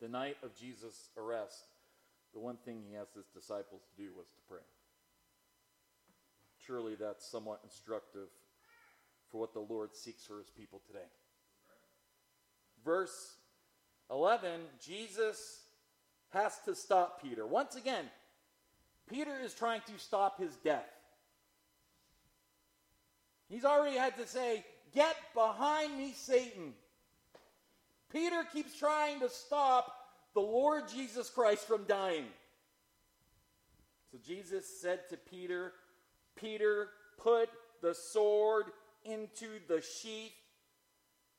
The 0.01 0.09
night 0.09 0.37
of 0.43 0.55
Jesus' 0.55 1.11
arrest, 1.17 1.65
the 2.33 2.41
one 2.41 2.57
thing 2.65 2.83
he 2.89 2.97
asked 2.97 3.15
his 3.15 3.27
disciples 3.27 3.83
to 3.83 4.03
do 4.03 4.11
was 4.17 4.29
to 4.29 4.41
pray. 4.49 4.63
Surely 6.67 6.95
that's 6.95 7.27
somewhat 7.27 7.61
instructive 7.65 8.29
for 9.31 9.41
what 9.41 9.53
the 9.53 9.61
Lord 9.61 9.95
seeks 9.95 10.25
for 10.25 10.39
his 10.39 10.51
people 10.51 10.81
today. 10.87 11.07
Verse 12.85 13.37
11 14.11 14.61
Jesus 14.81 15.63
has 16.31 16.59
to 16.65 16.75
stop 16.75 17.23
Peter. 17.23 17.47
Once 17.47 17.77
again, 17.77 18.05
Peter 19.09 19.39
is 19.43 19.55
trying 19.55 19.81
to 19.87 19.99
stop 19.99 20.41
his 20.41 20.55
death. 20.57 20.89
He's 23.49 23.65
already 23.65 23.97
had 23.97 24.17
to 24.19 24.27
say, 24.27 24.65
Get 24.95 25.17
behind 25.35 25.97
me, 25.97 26.13
Satan. 26.17 26.75
Peter 28.11 28.45
keeps 28.53 28.79
trying 28.79 29.21
to 29.21 29.29
stop 29.29 29.93
the 30.35 30.41
Lord 30.41 30.85
Jesus 30.89 31.29
Christ 31.29 31.67
from 31.67 31.85
dying. 31.85 32.27
So 34.11 34.19
Jesus 34.27 34.65
said 34.81 35.01
to 35.11 35.17
Peter, 35.17 35.73
Peter, 36.37 36.89
put 37.19 37.51
the 37.83 37.95
sword 37.95 38.67
into 39.05 39.49
the 39.69 39.83
sheath. 39.83 40.33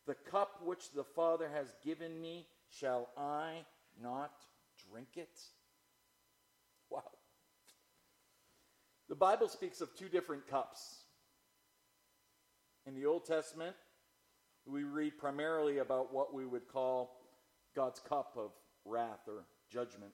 The 0.06 0.16
cup 0.16 0.62
which 0.64 0.92
the 0.92 1.04
Father 1.04 1.50
has 1.54 1.74
given 1.84 2.20
me, 2.22 2.48
shall 2.70 3.10
I 3.18 3.66
not 4.02 4.32
drink 4.92 5.10
it? 5.16 5.40
Wow. 6.90 7.04
The 9.08 9.16
Bible 9.16 9.48
speaks 9.48 9.82
of 9.82 9.96
two 9.96 10.10
different 10.10 10.48
cups. 10.48 11.04
In 12.90 12.96
the 12.96 13.06
Old 13.06 13.24
Testament, 13.24 13.76
we 14.66 14.82
read 14.82 15.20
primarily 15.20 15.78
about 15.78 16.12
what 16.12 16.34
we 16.34 16.48
would 16.48 16.68
call 16.68 17.22
God's 17.76 18.00
cup 18.00 18.34
of 18.36 18.50
wrath 18.84 19.28
or 19.28 19.44
judgment. 19.72 20.12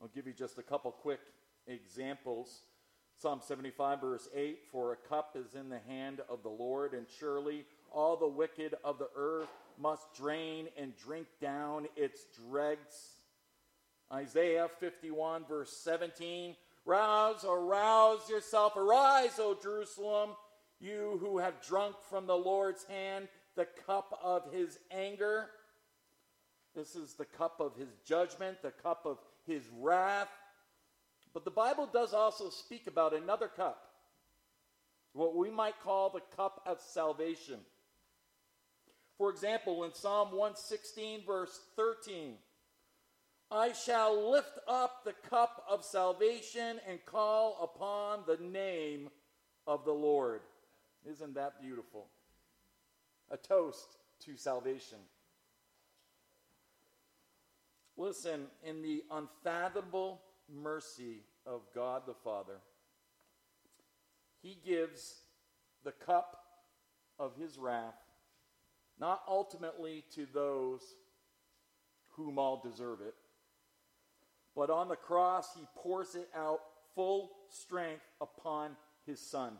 I'll 0.00 0.08
give 0.08 0.26
you 0.26 0.32
just 0.32 0.58
a 0.58 0.62
couple 0.62 0.90
quick 0.90 1.20
examples. 1.66 2.62
Psalm 3.18 3.42
75, 3.46 4.00
verse 4.00 4.30
8 4.34 4.60
For 4.72 4.94
a 4.94 4.96
cup 4.96 5.36
is 5.36 5.56
in 5.56 5.68
the 5.68 5.80
hand 5.86 6.22
of 6.30 6.42
the 6.42 6.48
Lord, 6.48 6.94
and 6.94 7.04
surely 7.20 7.66
all 7.92 8.16
the 8.16 8.26
wicked 8.26 8.74
of 8.82 8.98
the 8.98 9.10
earth 9.14 9.50
must 9.78 10.14
drain 10.14 10.68
and 10.78 10.96
drink 10.96 11.26
down 11.38 11.86
its 11.96 12.24
dregs. 12.48 13.10
Isaiah 14.10 14.68
51, 14.80 15.44
verse 15.46 15.76
17 15.84 16.56
Rouse, 16.86 17.44
arouse 17.46 18.30
yourself, 18.30 18.74
arise, 18.74 19.38
O 19.38 19.54
Jerusalem, 19.62 20.30
you 20.80 21.18
who 21.20 21.38
have 21.38 21.60
drunk 21.66 21.96
from 22.08 22.26
the 22.26 22.36
Lord's 22.36 22.84
hand 22.84 23.28
the 23.56 23.66
cup 23.86 24.18
of 24.22 24.52
his 24.52 24.78
anger. 24.90 25.50
This 26.74 26.94
is 26.94 27.14
the 27.14 27.24
cup 27.24 27.60
of 27.60 27.74
his 27.76 27.88
judgment, 28.04 28.62
the 28.62 28.70
cup 28.70 29.04
of 29.04 29.18
his 29.46 29.64
wrath. 29.80 30.28
But 31.34 31.44
the 31.44 31.50
Bible 31.50 31.88
does 31.92 32.14
also 32.14 32.50
speak 32.50 32.86
about 32.86 33.14
another 33.14 33.48
cup, 33.48 33.82
what 35.12 35.34
we 35.34 35.50
might 35.50 35.80
call 35.82 36.10
the 36.10 36.22
cup 36.36 36.62
of 36.64 36.80
salvation. 36.80 37.58
For 39.18 39.30
example, 39.30 39.82
in 39.82 39.92
Psalm 39.92 40.30
116, 40.30 41.24
verse 41.26 41.60
13, 41.74 42.34
I 43.50 43.72
shall 43.72 44.30
lift 44.30 44.58
up 44.68 45.04
the 45.04 45.14
cup 45.28 45.64
of 45.68 45.84
salvation 45.84 46.78
and 46.88 47.04
call 47.04 47.58
upon 47.60 48.20
the 48.26 48.36
name 48.36 49.08
of 49.66 49.84
the 49.84 49.92
Lord. 49.92 50.42
Isn't 51.04 51.34
that 51.34 51.60
beautiful? 51.60 52.06
A 53.30 53.36
toast 53.36 53.98
to 54.24 54.36
salvation. 54.36 54.98
Listen, 57.96 58.46
in 58.64 58.82
the 58.82 59.02
unfathomable 59.10 60.20
mercy 60.48 61.22
of 61.44 61.62
God 61.74 62.02
the 62.06 62.14
Father, 62.14 62.60
He 64.40 64.58
gives 64.64 65.22
the 65.84 65.92
cup 65.92 66.38
of 67.18 67.36
His 67.36 67.58
wrath 67.58 67.96
not 69.00 69.22
ultimately 69.28 70.04
to 70.14 70.26
those 70.32 70.82
whom 72.10 72.38
all 72.38 72.60
deserve 72.60 73.00
it, 73.00 73.14
but 74.56 74.70
on 74.70 74.88
the 74.88 74.96
cross 74.96 75.54
he 75.54 75.62
pours 75.76 76.14
it 76.14 76.28
out 76.34 76.60
full 76.94 77.30
strength 77.48 78.02
upon 78.20 78.76
his 79.06 79.20
Son. 79.20 79.52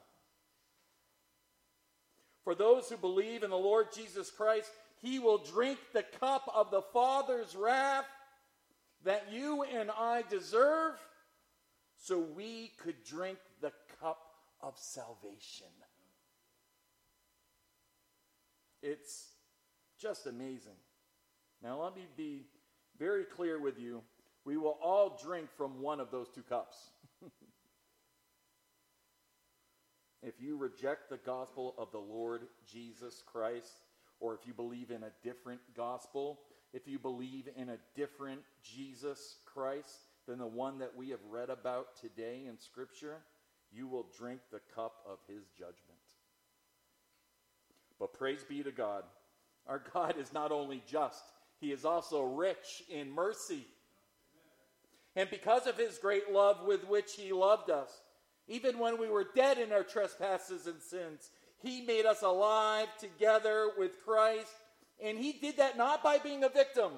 For 2.49 2.55
those 2.55 2.89
who 2.89 2.97
believe 2.97 3.43
in 3.43 3.51
the 3.51 3.59
Lord 3.59 3.89
Jesus 3.95 4.31
Christ, 4.31 4.71
he 5.03 5.19
will 5.19 5.37
drink 5.37 5.79
the 5.93 6.03
cup 6.19 6.51
of 6.55 6.71
the 6.71 6.81
Father's 6.81 7.55
wrath 7.55 8.07
that 9.05 9.27
you 9.31 9.65
and 9.65 9.91
I 9.91 10.25
deserve, 10.31 10.95
so 11.99 12.19
we 12.19 12.73
could 12.83 13.05
drink 13.05 13.37
the 13.61 13.73
cup 14.01 14.33
of 14.63 14.79
salvation. 14.79 15.67
It's 18.83 19.27
just 20.01 20.27
amazing. 20.27 20.79
Now, 21.63 21.83
let 21.83 21.95
me 21.95 22.07
be 22.17 22.47
very 22.99 23.25
clear 23.25 23.61
with 23.61 23.79
you. 23.79 24.01
We 24.47 24.57
will 24.57 24.79
all 24.83 25.21
drink 25.23 25.51
from 25.55 25.83
one 25.83 26.01
of 26.01 26.11
those 26.11 26.29
two 26.35 26.45
cups. 26.49 26.79
if 30.23 30.35
you 30.41 30.57
reject 30.57 31.11
the 31.11 31.19
gospel 31.19 31.75
of 31.79 31.93
the 31.93 31.99
Lord 31.99 32.43
Jesus 32.71 33.23
Christ, 33.25 33.83
or 34.21 34.35
if 34.35 34.47
you 34.47 34.53
believe 34.53 34.91
in 34.91 35.05
a 35.05 35.13
different 35.23 35.61
gospel, 35.77 36.41
if 36.73 36.87
you 36.89 36.99
believe 36.99 37.49
in 37.57 37.69
a 37.71 37.79
different 37.95 38.41
Jesus 38.63 39.37
Christ 39.45 40.07
than 40.27 40.39
the 40.39 40.47
one 40.47 40.79
that 40.79 40.97
we 40.97 41.11
have 41.11 41.21
read 41.31 41.51
about 41.51 41.97
today 42.01 42.43
in 42.49 42.59
Scripture, 42.59 43.19
you 43.73 43.87
will 43.87 44.07
drink 44.19 44.41
the 44.51 44.61
cup 44.75 44.97
of 45.09 45.19
his 45.29 45.45
judgment. 45.57 45.77
But 47.99 48.13
praise 48.13 48.45
be 48.45 48.63
to 48.63 48.73
God. 48.73 49.05
Our 49.67 49.83
God 49.93 50.17
is 50.19 50.33
not 50.33 50.53
only 50.53 50.83
just, 50.87 51.23
he 51.61 51.73
is 51.73 51.85
also 51.85 52.23
rich 52.23 52.83
in 52.89 53.11
mercy. 53.11 53.67
And 55.17 55.29
because 55.31 55.67
of 55.67 55.77
his 55.77 55.99
great 55.99 56.31
love 56.31 56.65
with 56.67 56.87
which 56.89 57.15
he 57.15 57.33
loved 57.33 57.71
us, 57.71 57.91
even 58.49 58.79
when 58.79 58.99
we 58.99 59.09
were 59.09 59.27
dead 59.35 59.59
in 59.59 59.73
our 59.73 59.85
trespasses 59.85 60.67
and 60.67 60.81
sins, 60.81 61.31
he 61.63 61.83
made 61.83 62.07
us 62.07 62.23
alive 62.23 62.89
together 62.99 63.71
with 63.77 64.03
Christ. 64.05 64.53
And 65.03 65.19
he 65.19 65.33
did 65.33 65.59
that 65.59 65.77
not 65.77 66.03
by 66.03 66.19
being 66.19 66.43
a 66.43 66.49
victim, 66.49 66.91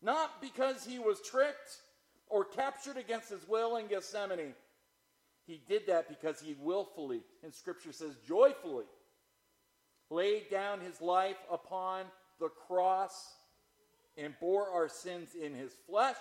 not 0.00 0.40
because 0.40 0.86
he 0.86 0.98
was 0.98 1.20
tricked 1.20 1.80
or 2.28 2.44
captured 2.44 2.96
against 2.96 3.30
his 3.30 3.46
will 3.48 3.76
in 3.76 3.88
Gethsemane. 3.88 4.54
He 5.44 5.60
did 5.68 5.88
that 5.88 6.08
because 6.08 6.40
he 6.40 6.54
willfully, 6.60 7.22
and 7.42 7.52
Scripture 7.52 7.92
says 7.92 8.14
joyfully, 8.26 8.86
laid 10.08 10.48
down 10.50 10.80
his 10.80 11.00
life 11.00 11.36
upon 11.50 12.04
the 12.38 12.48
cross 12.48 13.34
and 14.16 14.34
bore 14.40 14.70
our 14.70 14.88
sins 14.88 15.30
in 15.34 15.54
his 15.54 15.72
flesh 15.86 16.16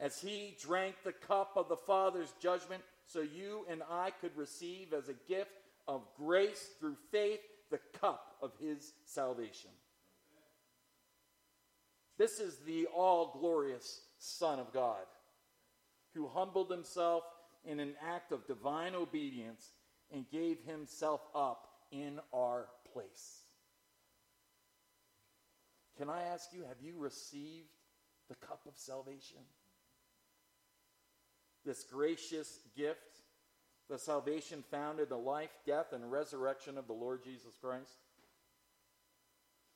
as 0.00 0.18
he 0.18 0.56
drank 0.60 0.96
the 1.04 1.12
cup 1.12 1.52
of 1.56 1.68
the 1.68 1.76
Father's 1.76 2.32
judgment 2.40 2.82
so 3.06 3.20
you 3.20 3.66
and 3.68 3.82
I 3.88 4.10
could 4.20 4.36
receive 4.36 4.92
as 4.92 5.08
a 5.08 5.14
gift 5.28 5.50
of 5.86 6.02
grace 6.16 6.70
through 6.80 6.96
faith 7.12 7.40
the 7.70 7.80
cup 8.00 8.36
of 8.42 8.52
his 8.60 8.94
salvation. 9.04 9.70
This 12.18 12.40
is 12.40 12.56
the 12.66 12.86
all 12.86 13.38
glorious 13.38 14.00
Son 14.18 14.58
of 14.58 14.72
God 14.72 15.04
who 16.14 16.28
humbled 16.28 16.70
himself 16.70 17.24
in 17.64 17.78
an 17.78 17.94
act 18.02 18.32
of 18.32 18.46
divine 18.46 18.94
obedience 18.94 19.70
and 20.12 20.28
gave 20.30 20.58
himself 20.66 21.20
up 21.34 21.68
in 21.92 22.18
our 22.32 22.66
place. 22.92 23.40
Can 25.96 26.08
I 26.08 26.22
ask 26.22 26.52
you, 26.52 26.62
have 26.62 26.80
you 26.82 26.94
received 26.98 27.68
the 28.28 28.34
cup 28.34 28.60
of 28.66 28.72
salvation? 28.76 29.40
This 31.64 31.84
gracious 31.84 32.60
gift, 32.76 33.20
the 33.88 33.98
salvation 33.98 34.64
found 34.70 35.00
in 35.00 35.08
the 35.08 35.16
life, 35.16 35.50
death, 35.66 35.92
and 35.92 36.10
resurrection 36.10 36.78
of 36.78 36.86
the 36.86 36.92
Lord 36.92 37.22
Jesus 37.22 37.56
Christ? 37.60 37.98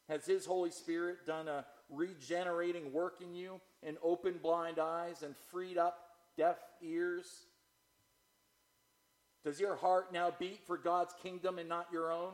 Has 0.09 0.27
His 0.27 0.47
Holy 0.47 0.71
Spirit 0.71 1.27
done 1.27 1.49
a 1.49 1.65
regenerating 1.91 2.93
work 2.93 3.21
in 3.21 3.35
you 3.35 3.61
and 3.83 3.97
opened 4.03 4.43
blind 4.43 4.79
eyes 4.79 5.23
and 5.23 5.35
freed 5.51 5.79
up 5.79 5.99
deaf 6.37 6.57
ears? 6.83 7.27
Does 9.45 9.61
your 9.61 9.77
heart 9.77 10.13
now 10.13 10.33
beat 10.39 10.67
for 10.67 10.79
God's 10.79 11.15
kingdom 11.23 11.59
and 11.59 11.69
not 11.69 11.89
your 11.93 12.11
own? 12.11 12.33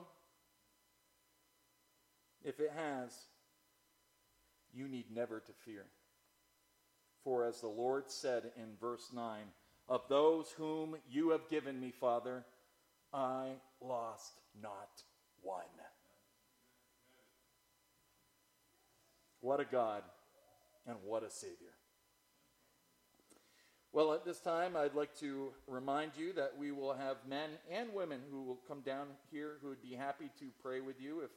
If 2.45 2.61
it 2.61 2.73
has, 2.75 3.13
you 4.73 4.89
need 4.89 5.07
never 5.13 5.41
to 5.41 5.53
fear. 5.65 5.87
For 7.25 7.45
as 7.45 7.61
the 7.61 7.69
Lord 7.69 8.11
said 8.11 8.53
in 8.57 8.77
verse 8.81 9.11
9, 9.15 9.41
of 9.89 10.03
those 10.09 10.53
whom 10.57 10.97
you 11.11 11.31
have 11.31 11.49
given 11.49 11.81
me, 11.81 11.91
Father, 11.91 12.45
I 13.13 13.51
lost 13.81 14.33
not 14.63 15.03
one. 15.43 15.65
What 19.41 19.61
a 19.61 19.65
God 19.65 20.03
and 20.87 20.97
what 21.05 21.25
a 21.25 21.31
Savior. 21.31 21.75
Well, 23.93 24.13
at 24.13 24.25
this 24.25 24.39
time, 24.39 24.77
I'd 24.77 24.95
like 24.95 25.19
to 25.19 25.49
remind 25.67 26.13
you 26.17 26.33
that 26.35 26.53
we 26.57 26.71
will 26.71 26.95
have 26.95 27.17
men 27.29 27.51
and 27.69 27.93
women 27.93 28.21
who 28.31 28.45
will 28.45 28.61
come 28.69 28.83
down 28.83 29.07
here 29.33 29.57
who 29.61 29.69
would 29.71 29.83
be 29.83 29.95
happy 29.95 30.31
to 30.39 30.47
pray 30.63 30.81
with 30.81 31.01
you 31.01 31.23
if 31.23 31.31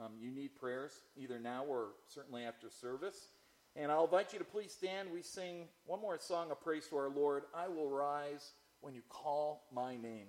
um, 0.00 0.12
you 0.18 0.30
need 0.30 0.56
prayers, 0.58 0.92
either 1.18 1.38
now 1.38 1.64
or 1.64 1.88
certainly 2.06 2.44
after 2.44 2.70
service. 2.70 3.32
And 3.76 3.90
I'll 3.92 4.04
invite 4.04 4.32
you 4.32 4.38
to 4.38 4.44
please 4.44 4.72
stand. 4.72 5.10
We 5.12 5.22
sing 5.22 5.68
one 5.86 6.00
more 6.00 6.18
song 6.18 6.50
of 6.50 6.60
praise 6.60 6.86
to 6.88 6.96
our 6.96 7.08
Lord 7.08 7.44
I 7.54 7.68
will 7.68 7.88
rise 7.90 8.52
when 8.80 8.94
you 8.94 9.02
call 9.08 9.64
my 9.72 9.96
name. 9.96 10.26